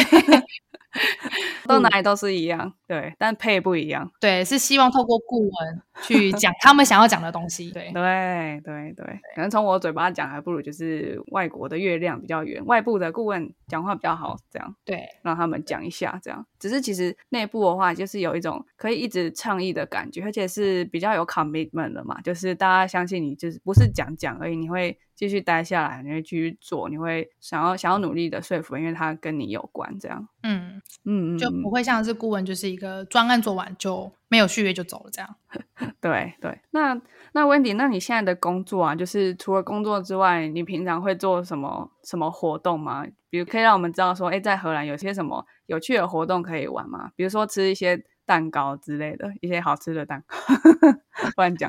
[1.67, 4.11] 到哪里都是一样，对，但配不一样。
[4.19, 7.69] 对，是希望透过顾问去讲他们想要讲的东西。
[7.69, 9.05] 对， 对，对，对。
[9.35, 14.75] 可能从我嘴巴讲，还不如就是外国的月亮比较圆，外部的顾问讲话比较好，这样。
[14.83, 16.47] 对，让他们讲一下，这样。
[16.59, 24.97] 只是其实内部的话，就是有一种可以一直倡议的感觉，而且是比较有 commitment 的嘛，就是大家相信你，就是不是讲讲而已，你会。
[25.19, 35.35] 继续待下来，你会继续做，你会想要想要努力的说服，因为他跟你有关，这样，嗯嗯，就不会像是顾问，就是一个专案做完就没有续约就走了这样。
[35.99, 36.99] 对对，那
[37.33, 43.05] 那 Wendy，那你现在的工作啊，就是除了工作之外，你平常会做什么什么活动吗？
[43.29, 47.11] 比如可以让我们知道说，哎，在荷兰有些什么有趣的活动可以玩吗？
[47.17, 48.01] 比如说吃一些。
[48.29, 50.37] 蛋糕之类的一些好吃的蛋糕，
[51.35, 51.67] 乱讲。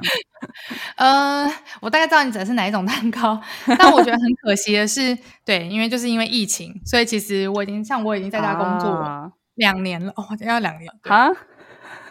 [0.97, 3.41] 呃，我大概知道你指的是哪一种蛋糕，
[3.79, 11.31] 但我觉得很可惜的是，对，因为就是因为疫情，所以其实我已经像我已经在家工作两年了，哦，要两年啊。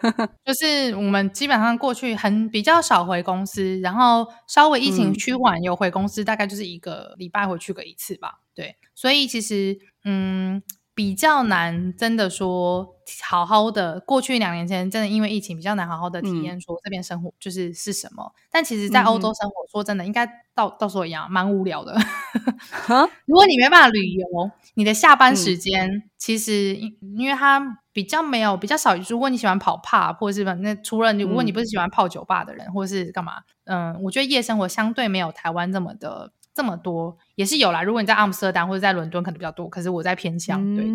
[0.45, 8.39] 就是我们基本上过去很比较少回公司，然后稍微疫情趋缓有回公司，大概就是一个礼拜回去个一次吧。
[8.55, 10.61] 对，所以其实嗯
[10.93, 18.33] 比较难，真的说好好的过去两年前真的因为疫情比较难好好的体验说这边生活就是是什么。
[18.51, 21.93] 但其实，在欧洲生活，说真的，应该到到时候一样蛮无聊的。
[23.25, 26.75] 如果你没办法旅游，你的下班时间其实
[27.17, 27.79] 因为它。
[27.99, 28.95] 比较没有，比较少。
[29.09, 37.83] 如果你喜欢跑 pub 或者是那除了你，如果你不是喜欢泡酒吧的人，或者是干嘛，嗯，我觉得夜生活相对没有台湾这么的这么多，也是有啦。
[37.83, 39.67] 如果你在阿姆斯特丹或者在伦敦，可能比较多。
[39.67, 40.85] 可是我在偏乡，对，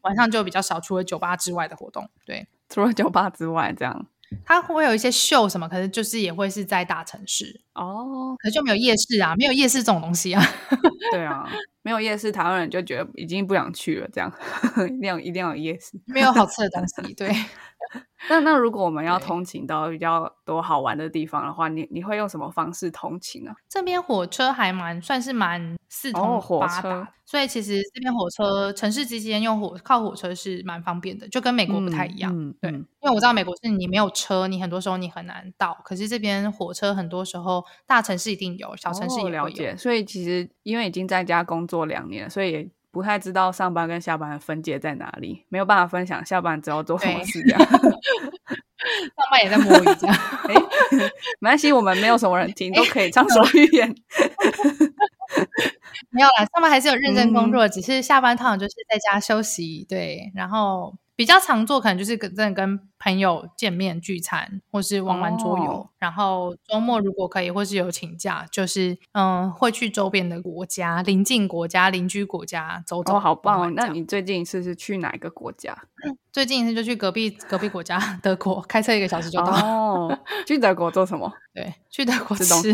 [0.00, 2.08] 晚上就比较少，除了酒吧之外的活动。
[2.24, 4.06] 对，除了酒吧之外，这样。
[4.46, 10.42] 它会有一些秀什么，可是就是也会是在大城市哦，可是就没有夜市啊，没有夜市这种东西啊。
[11.12, 11.46] 对啊，
[11.86, 14.28] 没有夜市，台湾人就觉得已经不想去了，这样
[14.90, 17.02] 一定要一定要有夜市，没有好吃的东西。
[17.14, 17.32] 对。
[18.28, 23.52] 那那如果我们要通勤到比较多好玩的地方的话，你你会用什么方式通勤呢？
[23.68, 32.32] 这边火车还蛮算是蛮四通八达，所以其实这边火车城市之间用火靠火车是蛮方便的，就跟美国不太一样。
[32.60, 39.76] 对，因为我知道美国是你没有车，你很多时候你很难到，可是这边火车很多时候大城市一定有，小城市也了解。
[39.76, 42.70] 所以其实因为已经在家工作两年，所以。
[42.92, 47.60] 不太知道上班跟下班的分界在哪里，没有办法分享下班之后做什么事这样。
[47.68, 47.78] 上
[49.30, 50.16] 班也在摸鱼这样，
[50.48, 50.54] 哎，
[51.38, 53.94] 没关系，我们没有什么人听，都可以畅所欲言。
[56.08, 59.84] 没有啦，上班还是有认真工作，只是下班通常就是在家休息。
[59.86, 60.96] 对，然后。
[61.16, 65.88] 比较常做可能就是跟真的跟朋友见面聚餐，或是玩玩桌游。
[65.98, 73.16] 然后周末如果可以，或是有请假，就是嗯会去周边的国家、邻近国家、邻居国家走走。
[73.16, 73.72] 哦，好棒哦！
[73.74, 75.76] 那你最近一次是去哪一个国家？
[76.32, 79.52] 最近一次就去隔壁隔壁国家德国，开车一个小时就到。
[79.52, 81.32] 哦，去德国做什么？
[81.54, 82.70] 对，去德国吃东西。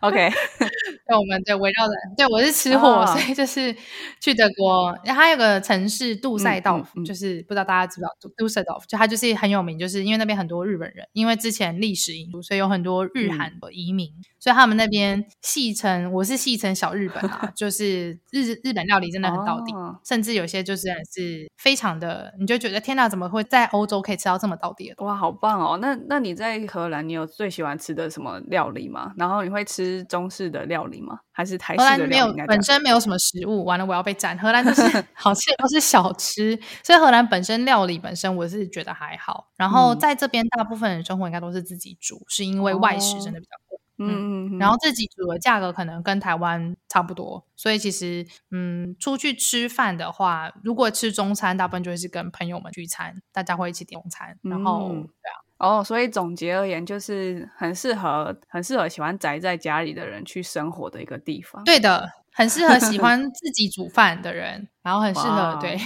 [0.00, 3.74] OK，对，我们对围绕的，对我是吃货，所以就是
[4.20, 4.96] 去德国。
[5.04, 14.08] 然后还有个城市杜塞道夫，就是不知道大家知不知道杜塞道夫，就它就是很有名，就是因为那边很多日本人，因为之前历史因素，所以有很多日韩的移民。
[14.38, 19.72] 所以他们那边戏称我是戏称小日本啊， 就是日日本料理真的很到底，
[20.04, 25.04] 甚至有些就是是非常的，你就觉得天哪，怎么会在欧洲可以吃到这么到底的？
[25.04, 25.76] 哇，好棒哦！
[25.82, 29.12] 那那你在荷兰，你有最喜欢吃的什么料理吗？
[29.18, 31.18] 然后你会吃中式的料理吗？
[31.32, 31.84] 还是台式的？
[31.84, 33.64] 荷兰没有，本身没有什么食物。
[33.64, 34.38] 完了，我要被斩。
[34.38, 34.82] 荷兰就是
[35.12, 39.48] 好吃的都是小吃，所以荷兰本身料理本身我是觉得还好。
[39.56, 43.65] 然后在这边大部分人生活应该都是自己煮，是因为外食真的比较。
[43.98, 54.38] 嗯嗯，然后自己煮的价格可能跟台湾差不多，所以其实嗯，出去吃饭的话，如果吃中餐，大部分就会是跟朋友们聚餐，大家会一起点中餐。
[54.42, 61.64] 然后对啊，哦，所以总结而言，就是很适合很适合喜欢宅在家里的人去生活的一个地方。
[61.64, 65.78] 对的，很适合喜 欢自己煮饭的人，然后很适合对。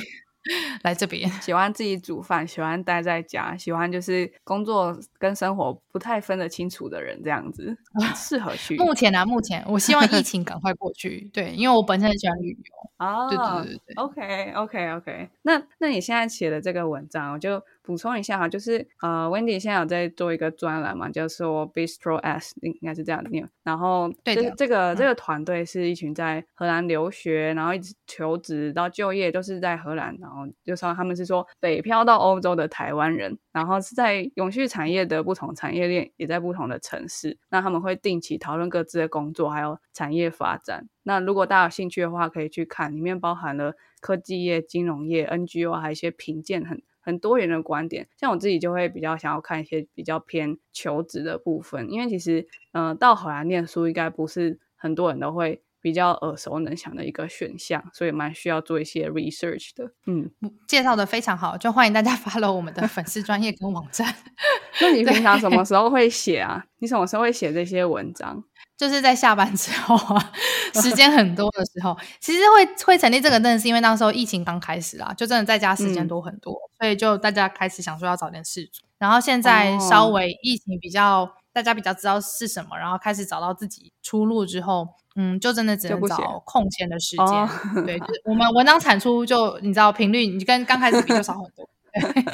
[0.83, 7.77] 来这边，喜欢自己煮饭，喜欢待在家，喜欢就是工作跟生活不太分得清楚的人，这样子
[8.17, 8.77] 适合去。
[8.77, 11.31] 目前啊，目前我希望疫情赶快过去。
[11.33, 13.29] 对，因为我本身很喜欢旅游啊。
[13.29, 15.31] 对对对对，OK，OK，OK。
[15.43, 17.63] 那那你现在写的这个文章，我就。
[17.91, 23.51] 补充一下哈，就是呃，Wendy 现在有在做一个专栏嘛，叫做 Bistro S，应该是这样念。
[23.65, 37.37] 然后，对的，这个这个团队是一群在荷兰留学，然后一直求职到就业都是在荷兰，然后就说他们是说北漂到欧洲的台湾人，然后是在永续产业的不同产业链，也在不同的城市。
[37.49, 40.87] 那他们会定期讨论各自的工作还有产业发展。
[41.03, 46.81] 那如果大家有兴趣的话，可以去看，里面包含了科技业、金融业、NGO，还有一些评鉴很。
[47.01, 59.93] 很多元的观点，像我自己就会比较想要看一些比较偏求职的部分，因为其实，嗯，到荷兰念书应该不是很多人都会比较耳熟能详的一个选项，所以蛮需要做一些 research 的。
[60.07, 60.31] 嗯，
[60.69, 64.15] 介绍的非常好，就欢迎大家 follow 我们的粉丝专业跟网站。
[64.83, 66.65] 那你平常什么时候会写啊？
[66.79, 68.45] 你什么时候会写这些文章？
[68.81, 70.33] 就是在下班之后啊，
[70.81, 78.89] 时间很多的时候，其实会会成立这个，真的是因为那时候疫情刚开始啦，就真的在家时间多很多，所以就大家开始想说要找点事做。
[78.97, 87.85] 然后现在稍微疫情比较，大家比较知道是什么，然后开始找到自己出路之后，嗯，就真的只能找空闲的时间。
[87.85, 91.69] 对，就是我们文章产出就你知道频率，你跟刚开始比就少很多。
[91.93, 92.25] 对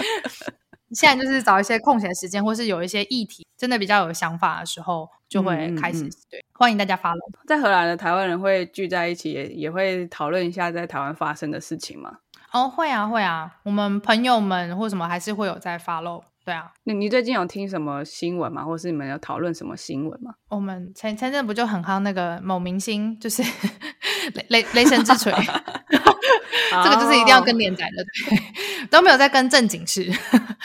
[0.95, 7.21] 现在就是找一些空闲时间，或是有一些议题真的比较有想法的时候，就会开始对欢迎大家发了。
[7.47, 12.19] 在荷兰的台湾人会聚在一起，也也会讨论一下在台湾发生的事情吗？
[12.53, 16.23] 哦，会啊，会啊，我们朋友们或什么还是会有在 follow。
[16.45, 18.65] 对啊，你你最近有听什么新闻吗？
[18.65, 20.33] 或是你们有讨论什么新闻吗？
[20.49, 23.43] 我们前前阵不就很夯那个某明星，就是
[24.35, 25.33] 雷雷雷神之锤，
[25.91, 30.09] 这个就是一定要跟连载的，对，都没有在跟正经事，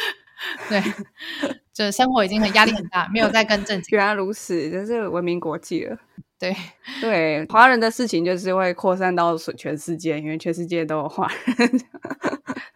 [0.69, 0.79] 对，
[1.73, 3.97] 就生活已经很压力很大，没有再跟正经。
[3.97, 5.97] 原来如此，就是文明国际了。
[6.37, 6.55] 对
[6.99, 11.69] 对，华人的事情就是会扩散到全世界，因为全世界都有华人。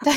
[0.03, 0.13] 对。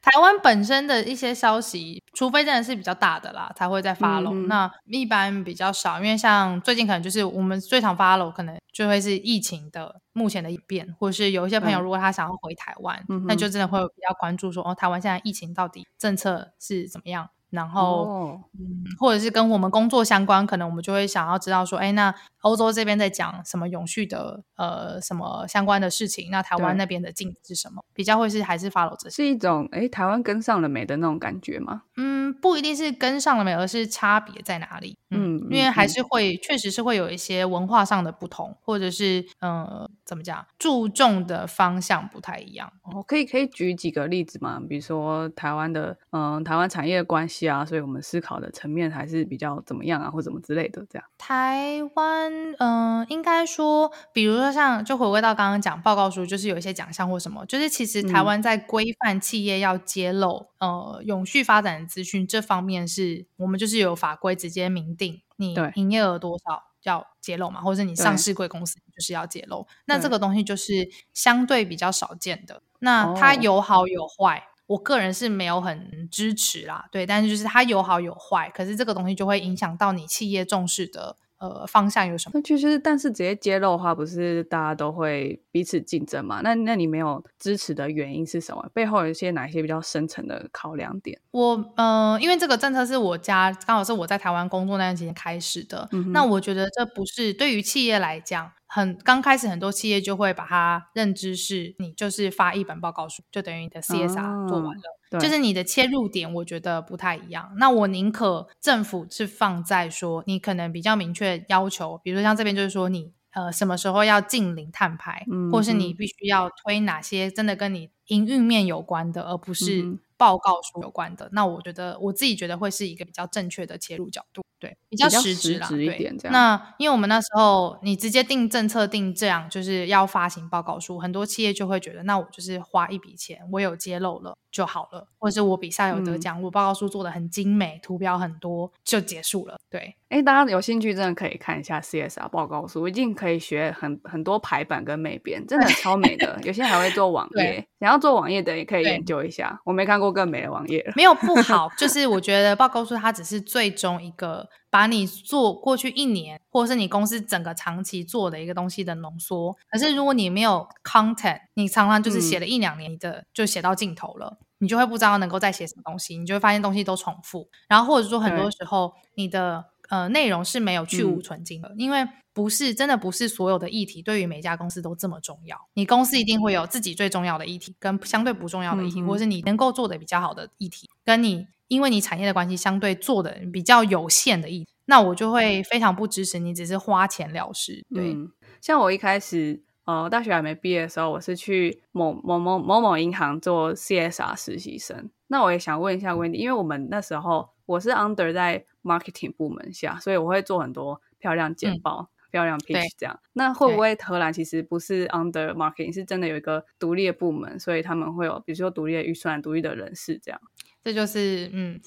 [0.00, 4.32] 台湾本身的一些消息，除非真的是比较大的啦，才会再发喽。
[4.48, 17.28] 那一般比较少，因为像最近可能就是我们最常发喽，可能就会是疫情的目前的演变，或者是有一些朋友如果他想要回台湾，那就真的会比较关注说哦，台湾现在疫情到底政策是怎么样。
[17.52, 26.30] 然后，嗯，或者是跟我们工作相关，可能我们就会想要知道说，哎，那欧洲这边在讲什么永续的，呃，什么相关的事情？
[26.30, 27.84] 那台湾那边的进是什么？
[27.92, 31.82] 比较会是还是 follow 这是一种，哎，台湾跟上了没的那种感觉吗？
[31.98, 34.96] 嗯，不一定是跟上了没，而是差别在哪里？
[35.10, 42.72] 嗯，因为还是会，确实是会有一些文化上的不同，或者是，呃，怎么讲，注重的方向不太一样。
[42.82, 44.60] 哦，可以可以举几个例子吗？
[44.68, 47.42] 比如说台湾的，嗯，台湾产业关系。
[47.42, 51.04] 啊，所以我们思考的层面还是比较怎么样啊，或怎么之类的这样。
[51.18, 69.66] 台湾，嗯，应该说，比如说像，就回归到刚刚讲报告书，就是有一些奖项或什么，就是其实台湾在规范企业要揭露呃永续发展的资讯这方面，是我们就是有法规直接明定，你营业额多少要揭露嘛，或者你上市贵公司就是要揭露。
[69.86, 74.48] 那这个东西就是相对比较少见的，那它有好有坏。
[74.66, 82.32] 我个人是没有很支持啦，对，但是就是它有好有坏，可是这个东西就会影响到你企业重视的呃方向有什么？
[82.34, 86.40] 那其实，但是直接揭露的话，不是大家都会彼此竞争嘛？
[86.42, 88.64] 那那你没有支持的原因是什么？
[88.72, 91.20] 背后有一些哪一些比较深层的考量点？
[91.32, 98.52] 我呃，因为这个政策是我家刚好是我在台湾工作那段时间开始的，那我觉得这不是对于企业来讲。
[98.74, 107.52] 很刚开始，很多企业就会把它认知是，你就是发一本报告书，就等于你的 CSR 做完了，就是你的切入点，我觉得不太一样。
[107.58, 121.28] 那我宁可政府是放在说，你可能比较明确要求，比如说像这边就是说，你呃什么时候要进零碳排，或是你必须要推哪些真的跟你营运面有关的，而不是报告书有关的。
[121.32, 124.40] 那我觉得我自己觉得会是一个比较正确的切入角度。
[124.60, 125.66] 对，比较实质啦。
[125.68, 139.58] 对，那因为我们那时候你直接定政策定这样，就是要发行报告书，很多企业就会觉得，那我就是花一笔钱，我有揭露了就好了，或者是我比赛有得奖，我报告书做的很精美，图标很多就结束了。
[139.68, 146.38] 对，哎，大家有兴趣真的可以看一下 CSR 报告书，一定可以学很很多排版跟美编，真的超美的。
[146.44, 149.58] 有些还会做网页，想要做网页的也可以研究一下。
[149.64, 154.48] 我没看过更美的网页，没有不 好，就是我觉得报告书它只是最终一个。
[154.72, 159.54] 把你做过去一年，或者是你公司整个长期做的一个东西的浓缩。
[159.70, 167.46] 可是如果你没有 content，你常常就是写了一两年的，就写到尽头了，你就会不知道能够再写什么东西，你就会发现东西都重复。
[167.68, 169.62] 然后或者说很多时候你的
[169.92, 175.54] 呃内容是没有去无存精的，因为不是真的不是所有的议题对于每家公司都这么重要。
[175.74, 181.46] 你公司一定会有自己最重要的议题，跟相对不重要的议题，或是你能够做的比较好的议题，跟你。
[181.68, 187.82] 因为你产业的关系，相对做的比较有限的议题，那我就会非常不支持你，只是花钱了事。
[187.94, 188.14] 对，
[188.60, 195.08] 像我一开始呃大学还没毕业的时候，我是去某某某某某银行做 CSR 实习生。
[195.28, 203.18] 那我也想问一下 Wendy，因为我们那时候我是 under 在 marketing 部门下，所以我会做很多漂亮简报、漂亮 pitch 这样。
[203.32, 210.40] 那会不会荷兰其实不是 under marketing，是真的有一个独立的部门，所以他们会有比如说独立的预算、独立的人事这样？
[210.84, 211.80] 这就是嗯，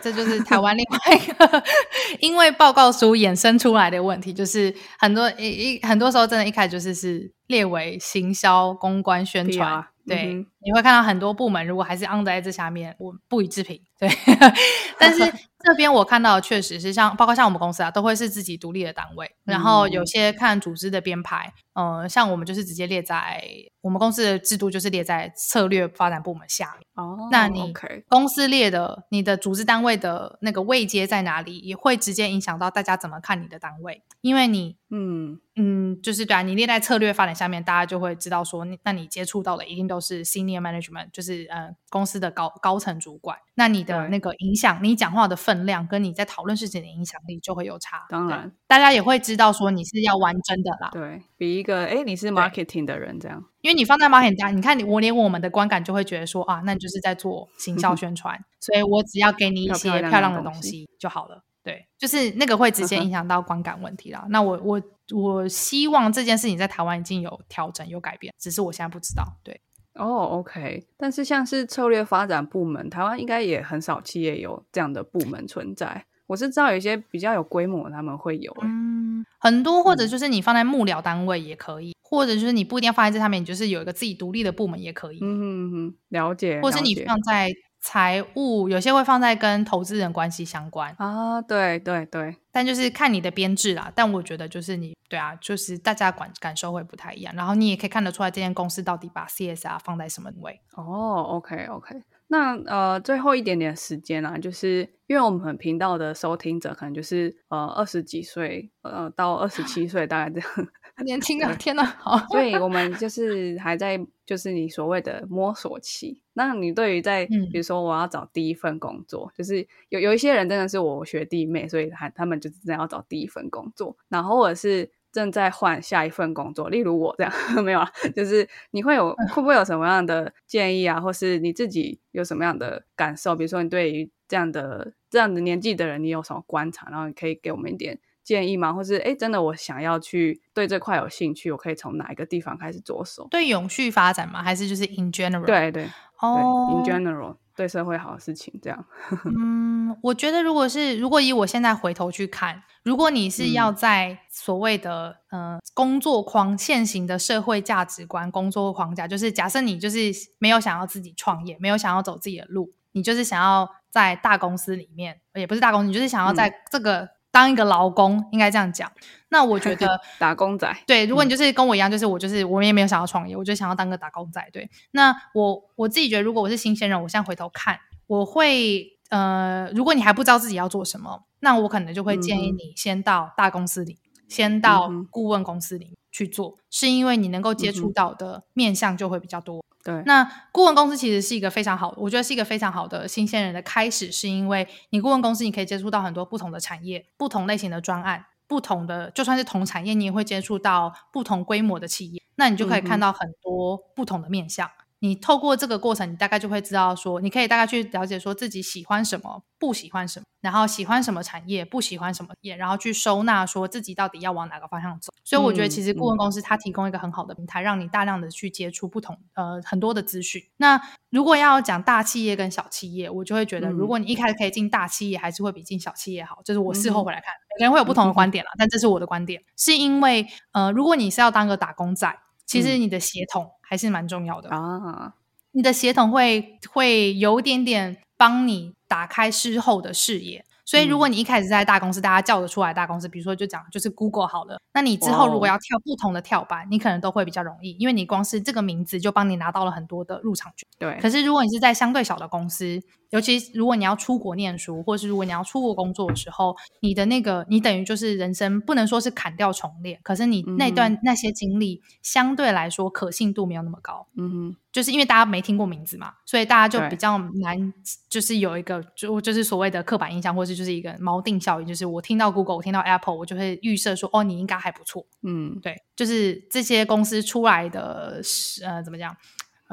[0.00, 1.62] 这就是台湾另外一个
[2.18, 14.08] 因为报告书衍生出来的问题，就是很多一一很多时候真的一开始就是是列为行销、公关、宣传，对，你会看到很多部门如果还是 under 在这下面，我不予置评，对，
[14.98, 15.32] 但是。
[15.64, 19.30] 这边我看到确实是像，包括像我们公司啊，都会是自己独立的单位。
[19.44, 23.40] 然后有些看组织的编排，呃，像我们就是直接列在
[23.80, 26.86] 我们公司的制度，就是列在策略发展部门下面。
[26.96, 27.72] 哦，那你
[28.08, 34.02] 公司列的你的组织单位的那个位阶在哪里，也会直接影响到大家怎么看你的单位。
[34.20, 48.04] 因为你，嗯嗯，就是对啊，你列在策略发展下面，大家就会知道说，那你接触到的一定都是 senior senior management，就是呃公司的高高层主管，那你的那个影响，你讲话的分量跟你在讨论事情的影响力就会有差。
[48.08, 50.90] 当然，大家也会知道说你是要玩真的啦。
[50.92, 61.44] 对比一个哎，你是 marketing 的人这样，因为你放在 marketing，你看你我连我们的观感就会觉得说啊，那你就是在做行销宣传， 所以我只要给你一些漂亮的东西就好了。
[61.64, 64.26] 对，就是那个会直接 影响到观感问题啦。
[64.30, 64.82] 那我我
[65.14, 69.22] 我希望这件事情在台湾已经有调整有改变，只是我现在不知道。
[69.44, 69.60] 对，
[69.94, 70.84] 哦，OK。
[70.96, 76.04] 但是像是策略发展部门，台湾应该也很少企业有这样的部门存在。
[76.26, 78.56] 我是知道有一些比较有规模，他们会有。
[78.62, 85.18] 嗯，很多或者就是你放在幕僚单位也可以，或者就是你不一定要放在这上面，你就是有一个自己独立的部门也可以。
[85.20, 86.60] 嗯哼哼，了解。
[86.62, 87.50] 或是你放在。
[87.84, 93.92] 财务有些会放在跟投资人关系相关啊，对对对，但就是看你的编制啦。
[93.92, 97.34] 但我觉得就是你对啊，就是大家感感受会不太一样。
[97.34, 100.60] 然后你也可以看得出来，这间公司到底把 CSR 放在什么位。
[100.76, 110.48] 哦，OK OK，那呃最后一点点时间啊，就是因为我们频道的收听者可能就是呃二十几岁呃到二十七岁大概这样。
[111.04, 111.52] 年轻啊！
[111.58, 113.98] 天哪，好，所以我们就是还在，
[114.32, 116.22] 就是你所谓的摸索期。
[116.32, 127.92] 那你对于在，比如说我要找第一份工作，就是有有一些人真的是我学弟妹，所以他他们就真的要找第一份工作，然后或者是正在换下一份工作，例如我这样， 没有啊？
[128.16, 133.36] 就是你会有会不会有什么样的建议啊，或是你自己有什么样的感受？
[133.36, 136.88] 比如说你对于这样的这样的年纪的人，你有什么观察？
[136.90, 138.00] 然后你可以给我们一点。
[138.24, 138.72] 建议吗？
[138.72, 143.26] 或是哎，真的我想要去对这块有兴趣，我可以从哪一个地方开始着手？
[143.30, 144.42] 对永续发展吗？
[144.42, 145.44] 还是就是 in general？
[145.44, 145.88] 对对
[146.20, 148.84] 哦，in general 对社会好的事情这样。
[149.36, 159.98] 嗯，我觉得如果是如果以我现在回头去看，如果你是要在所谓的嗯工作框现行的社会价值观工作框架，就是假设你就是
[160.38, 167.08] 没有想要自己创业，没有想要走自己的路，你就是想要在大公司里面，也不是大公司，你就是想要在这个。
[167.32, 168.92] 当一个劳工应该这样讲，
[169.30, 170.72] 那我觉得 打工仔。
[170.86, 174.46] 对，如果你就是跟我一样，就是我就是我也没有想要创业，我就想要当个打工仔。
[174.52, 189.64] 对，那我我自己觉得，如果我是新鲜人，我现在回头看，我会呃，如果你还不知道自己要做什么，那我可能就会建议你先到大公司里，先到顾问公司里去做，是因为你能够接触到的面向就会比较多。
[189.84, 204.70] 对，那顾问公司其实是一个非常好，我觉得是一个非常好的新鲜人的开始，是因为你顾问公司你可以接触到很多不同的产业、不同类型的专案、不同的就算是同产业，你也会接触到不同规模的企业，那你就可以看到很多不同的面向。
[205.02, 215.12] 你透过这个过程，你大概就会知道说，你可以大概去了解说自己喜欢什么，不喜欢什么，然后喜欢什么产业，不喜欢什么业，然后去收纳说自己到底要往哪个方向走。
[215.24, 220.40] 所以我觉得其实顾问公司它提供一个很好的平台，让你大量的去接触不同呃很多的资讯。
[220.56, 220.80] 那
[221.10, 226.38] 如果要讲大企业跟小企业，我就会觉得，如果你一开始可以进大企业，还是会比进小企业好。
[226.44, 232.16] 就是我事后回来看，每个人会有不同的观点啦，但这是我的观点，是因为呃，如果你是要当个打工仔。
[232.52, 235.14] 其实你的协同还是蛮重要的啊，
[235.52, 240.44] 你的协同会会有点点帮你打开之后的视野。
[240.64, 250.66] 所以，如果你一开始在大公司，大家叫得出来大公司，比如说就讲就是 Google 好了，那你之后如果要跳不同的跳板，你可能都会比较容易，因为你光是这个名字就帮你拿到了很多的入场券。
[250.78, 250.98] 对。
[251.02, 252.80] 可是如果你是在相对小的公司，
[253.12, 264.06] 尤其如果你要出国念书，或是如果你要出国工作的时候，你的那个你等于就是人生不能说是砍掉重练，可是你那段那些经历相对来说可信度没有那么高。
[264.16, 264.56] 嗯哼。
[264.72, 267.74] 就是因为大家没听过名字嘛，所以大家就比较难，
[268.08, 275.04] 就是有一个就就是所谓的刻板印象，或是就是一个锚定效应，就是我听到 Google，我听到 Apple，我就会预设说，哦，你应该还不错。
[275.24, 278.22] 嗯，对，就是这些公司出来的，
[278.64, 279.14] 呃，怎么讲？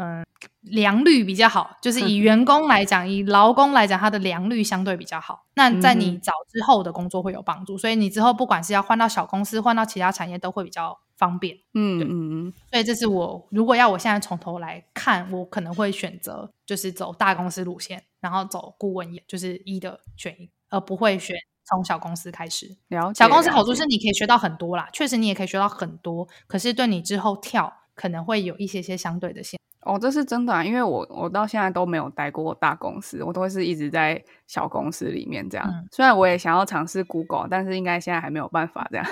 [0.01, 0.25] 嗯，
[0.61, 5.45] 良率比较好，就是以员工来讲，以劳工来讲，它的良率相对比较好。
[5.55, 11.57] 那在你找之后的工作会有帮助，所以你之后不管是要换到小公司，换到其他产业，都会比较方便。
[11.73, 12.07] 嗯嗯
[12.47, 12.53] 嗯。
[12.71, 21.35] 所以这是我如果要我现在从头来看，我可能会选择就是走大公司路线，然后走顾问业，就是一的选一，而不会选
[21.65, 22.77] 从小公司开始。
[22.87, 29.59] 了小公司好处是你可以学到很多啦，确实你也可以学到很多，可是对你之后跳可能会有一些些相对的限。
[29.81, 35.85] 哦，这是真的，啊，因为我我到现在都没有待过大公司，我都是一直在小公司里面这样。
[35.91, 39.05] 虽然我也想要尝试 Google，但是应该现在还没有办法这样。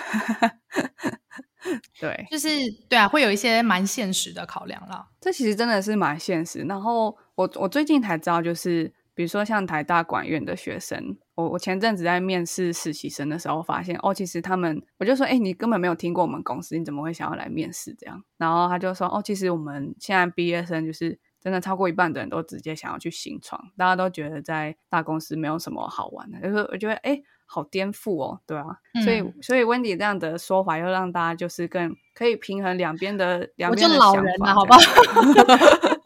[2.00, 2.48] 对，就是
[2.88, 5.06] 对啊，会有一些蛮现实的考量了。
[5.20, 6.60] 这其实真的是蛮现实。
[6.60, 11.18] 然后我我最近才知道，就是比如说像台大管院的学生。
[11.38, 18.24] 我我前阵子在面试实习生的时候，发现哦，其实他们我就说，哎，你根本没有听过我们公司，你怎么会想要来面试这样？
[18.38, 28.66] 然后他就说，哦，其实我们现在毕业生就是真的超过一半的人都直接想要去新创，大家都觉得在大公司没有什么好玩的，就是我觉得哎，好颠覆哦，对啊，
[29.04, 34.80] 所以所以 Wendy 这样的说法又让大家就是更可以平衡两边的两边的想法，好不好？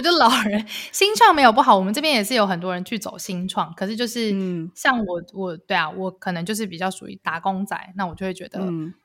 [0.00, 4.34] 我就老人新创没有不好，我们这边也是有很多人去走新创，可是就是
[4.74, 8.60] 像我我对啊，我可能就是比较属于打工仔，那我就会觉得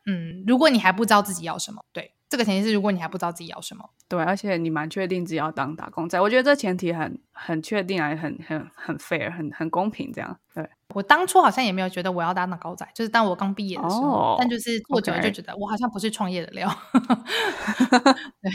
[0.05, 2.14] 嗯，如果你还不知道自己要什么，对。
[2.35, 10.37] 这个前提是，如果你还不知道自己要什么，对，而且你蛮确定自己要当打工仔，我觉得这前提很很确定啊，很很很 fair，很很公平，这样。
[10.53, 16.69] 对我当初好像也没有觉得我要当打工仔，就是当我刚毕业的时候，但就是做久了就觉得我好像不是创业的料。
[18.43, 18.51] 对，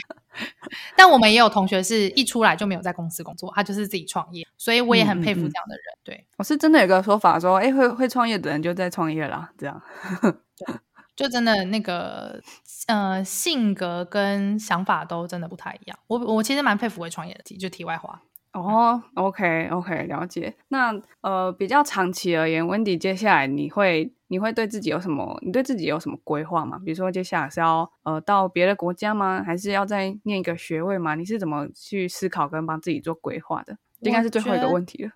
[0.95, 5.85] 但我们也有同学是一出来就没有在公司工作，他就是自己创业，所以我也很佩服这样的人。
[6.05, 9.81] 对，我是真的有个说法说，哎，会会创业的人就在创业啦，这样。
[11.21, 12.41] 就真的那个
[12.87, 15.99] 呃性格跟想法都真的不太一样。
[16.07, 18.23] 我我其实蛮佩服会创业的，就题外话。
[18.55, 20.57] 哦，OK OK，了解。
[20.68, 25.39] 那呃比较长期而言，Wendy 接下来你会你会对自己有什么？
[25.43, 26.81] 你对自己有什么规划吗？
[26.83, 29.43] 比如说接下来是要呃到别的国家吗？
[29.45, 31.14] 还是要再念一个学位吗？
[31.16, 33.77] 你是怎么去思考跟帮自己做规划的？
[34.01, 35.11] 应该是最后一个问题了。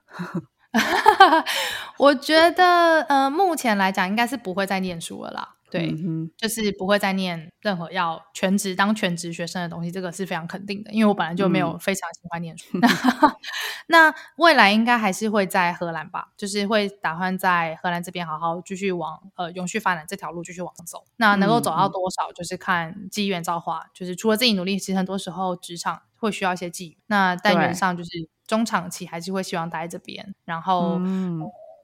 [1.96, 5.53] 我觉得呃目前来讲应该是不会再念书了啦。
[5.74, 5.92] 对，
[6.36, 12.78] 就是不会再念任何要全职当全职学生的东西，这个是非常肯定的，因为我本来就没有非常喜欢念书。
[13.88, 21.04] 那未来应该还是会在荷兰吧，就是会打算在荷兰这边好好继续往呃永续发展这条路继续往上走。
[21.16, 23.86] 那能够走到多少，就是看机缘造化。
[23.92, 26.98] 就是除了自己努力，其实很多时候职场会需要一些机遇。
[27.08, 28.10] 那但原上就是
[28.46, 31.00] 中长期还是会希望待在这边，然后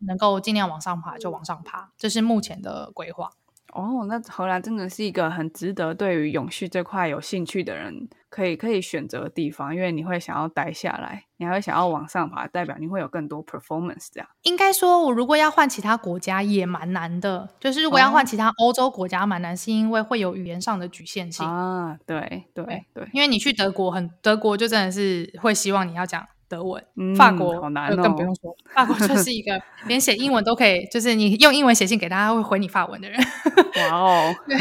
[0.06, 3.30] 能够尽量往上爬就往上爬，这是目前的规划。
[3.72, 14.08] 哦，那荷兰真的是一个很值得对于永续这块有兴趣的人可以可以选择的地方，因为你会想要待下来，你还会想要往上爬，代表你会有更多 performance。
[14.12, 21.98] 这样应该说，我如果要换其他国家也蛮难的，就是如果要换其他欧洲国家蛮难，是因为会有语言上的局限性啊。
[22.06, 26.26] 对对对，因为你去德国，很德国就真的是会希望你要讲。
[26.50, 26.84] 德文，
[27.16, 33.18] 法国就更不用说，法国就是一个 连写英文都可以，就是你用英文写信给他，会回你法文的人。
[33.78, 34.58] 哇哦，对，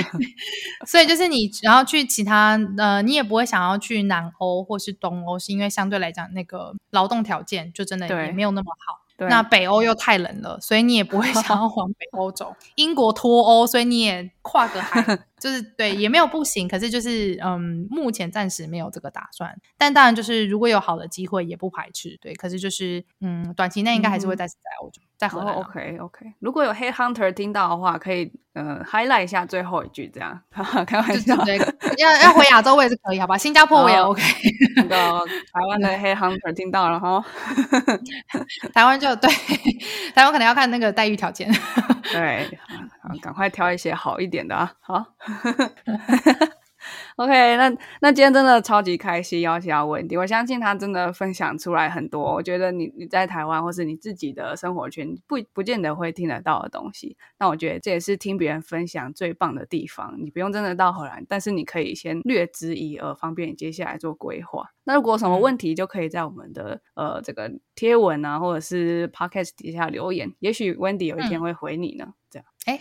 [0.85, 8.99] 所以就是你，然后去其他呃，你也不会想要去南欧或是东欧，是因为相对来讲那个劳动条件就真的也没有那么好。
[9.27, 12.55] 那北欧又太冷了，所以你也不会想要 往北欧走。
[12.75, 15.01] 英国脱欧，所以你也跨个海。
[15.39, 19.55] 就是对，也没有不行，可是就是嗯，目前暂时没有这个打算。
[19.77, 22.17] 但当然，就是如果有好的机会，也不排斥。
[22.21, 25.53] 对，可是就是嗯，短期内应该还是会再次在欧洲，在荷兰。
[25.55, 30.39] OK OK，如果有黑 hunter 听到的话，可以呃 highlight 一下最后一句，这样
[30.85, 31.35] 开玩笑。
[31.97, 33.37] 要要回亚洲我也是可以，好吧？
[33.37, 34.21] 新加坡我也 OK。
[34.75, 37.23] 那个 台湾的黑 hunter 听到了哈，
[38.73, 39.29] 台湾就对，
[40.13, 41.49] 台湾可能要看那个待遇条件。
[42.11, 42.57] 对。
[43.23, 44.71] 赶快挑一些好一点的啊！
[44.81, 45.03] 好。
[47.17, 47.69] OK，那
[47.99, 52.33] 那今天真的超级开心，邀请到温迪，我相信他真的分享出来很多。
[52.33, 60.15] 我觉得你你在台湾或是你自己的生活圈不不见得会听得到的东西，那我觉得这也是听别人分享最棒的地方。
[60.17, 64.69] 你不用真的到荷兰，但是你可以先略知一二，方便你接下来做规划。
[64.85, 72.13] 那如果有什么问题，就可以在我们的呃这个贴文啊，或者是 Podcast 底下留言，也许 Wendy 有一天会回你呢。
[72.31, 72.45] 这样。
[72.65, 72.79] 哎，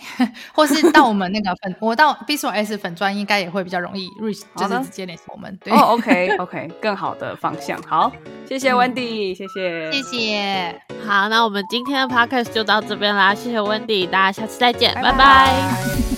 [0.52, 5.56] 或是到我们那个粉，我到 B 所 S 粉砖应该也会比较容易，reach 就是直接联系我们。
[5.62, 7.80] 对哦，OK OK，更好的方向。
[7.82, 8.12] 好，
[8.46, 10.82] 谢谢 Wendy，谢谢，谢谢。
[11.06, 16.17] 好，那我们今天的 Podcast 就到这边啦，谢谢 Wendy，大家下次再见，拜拜。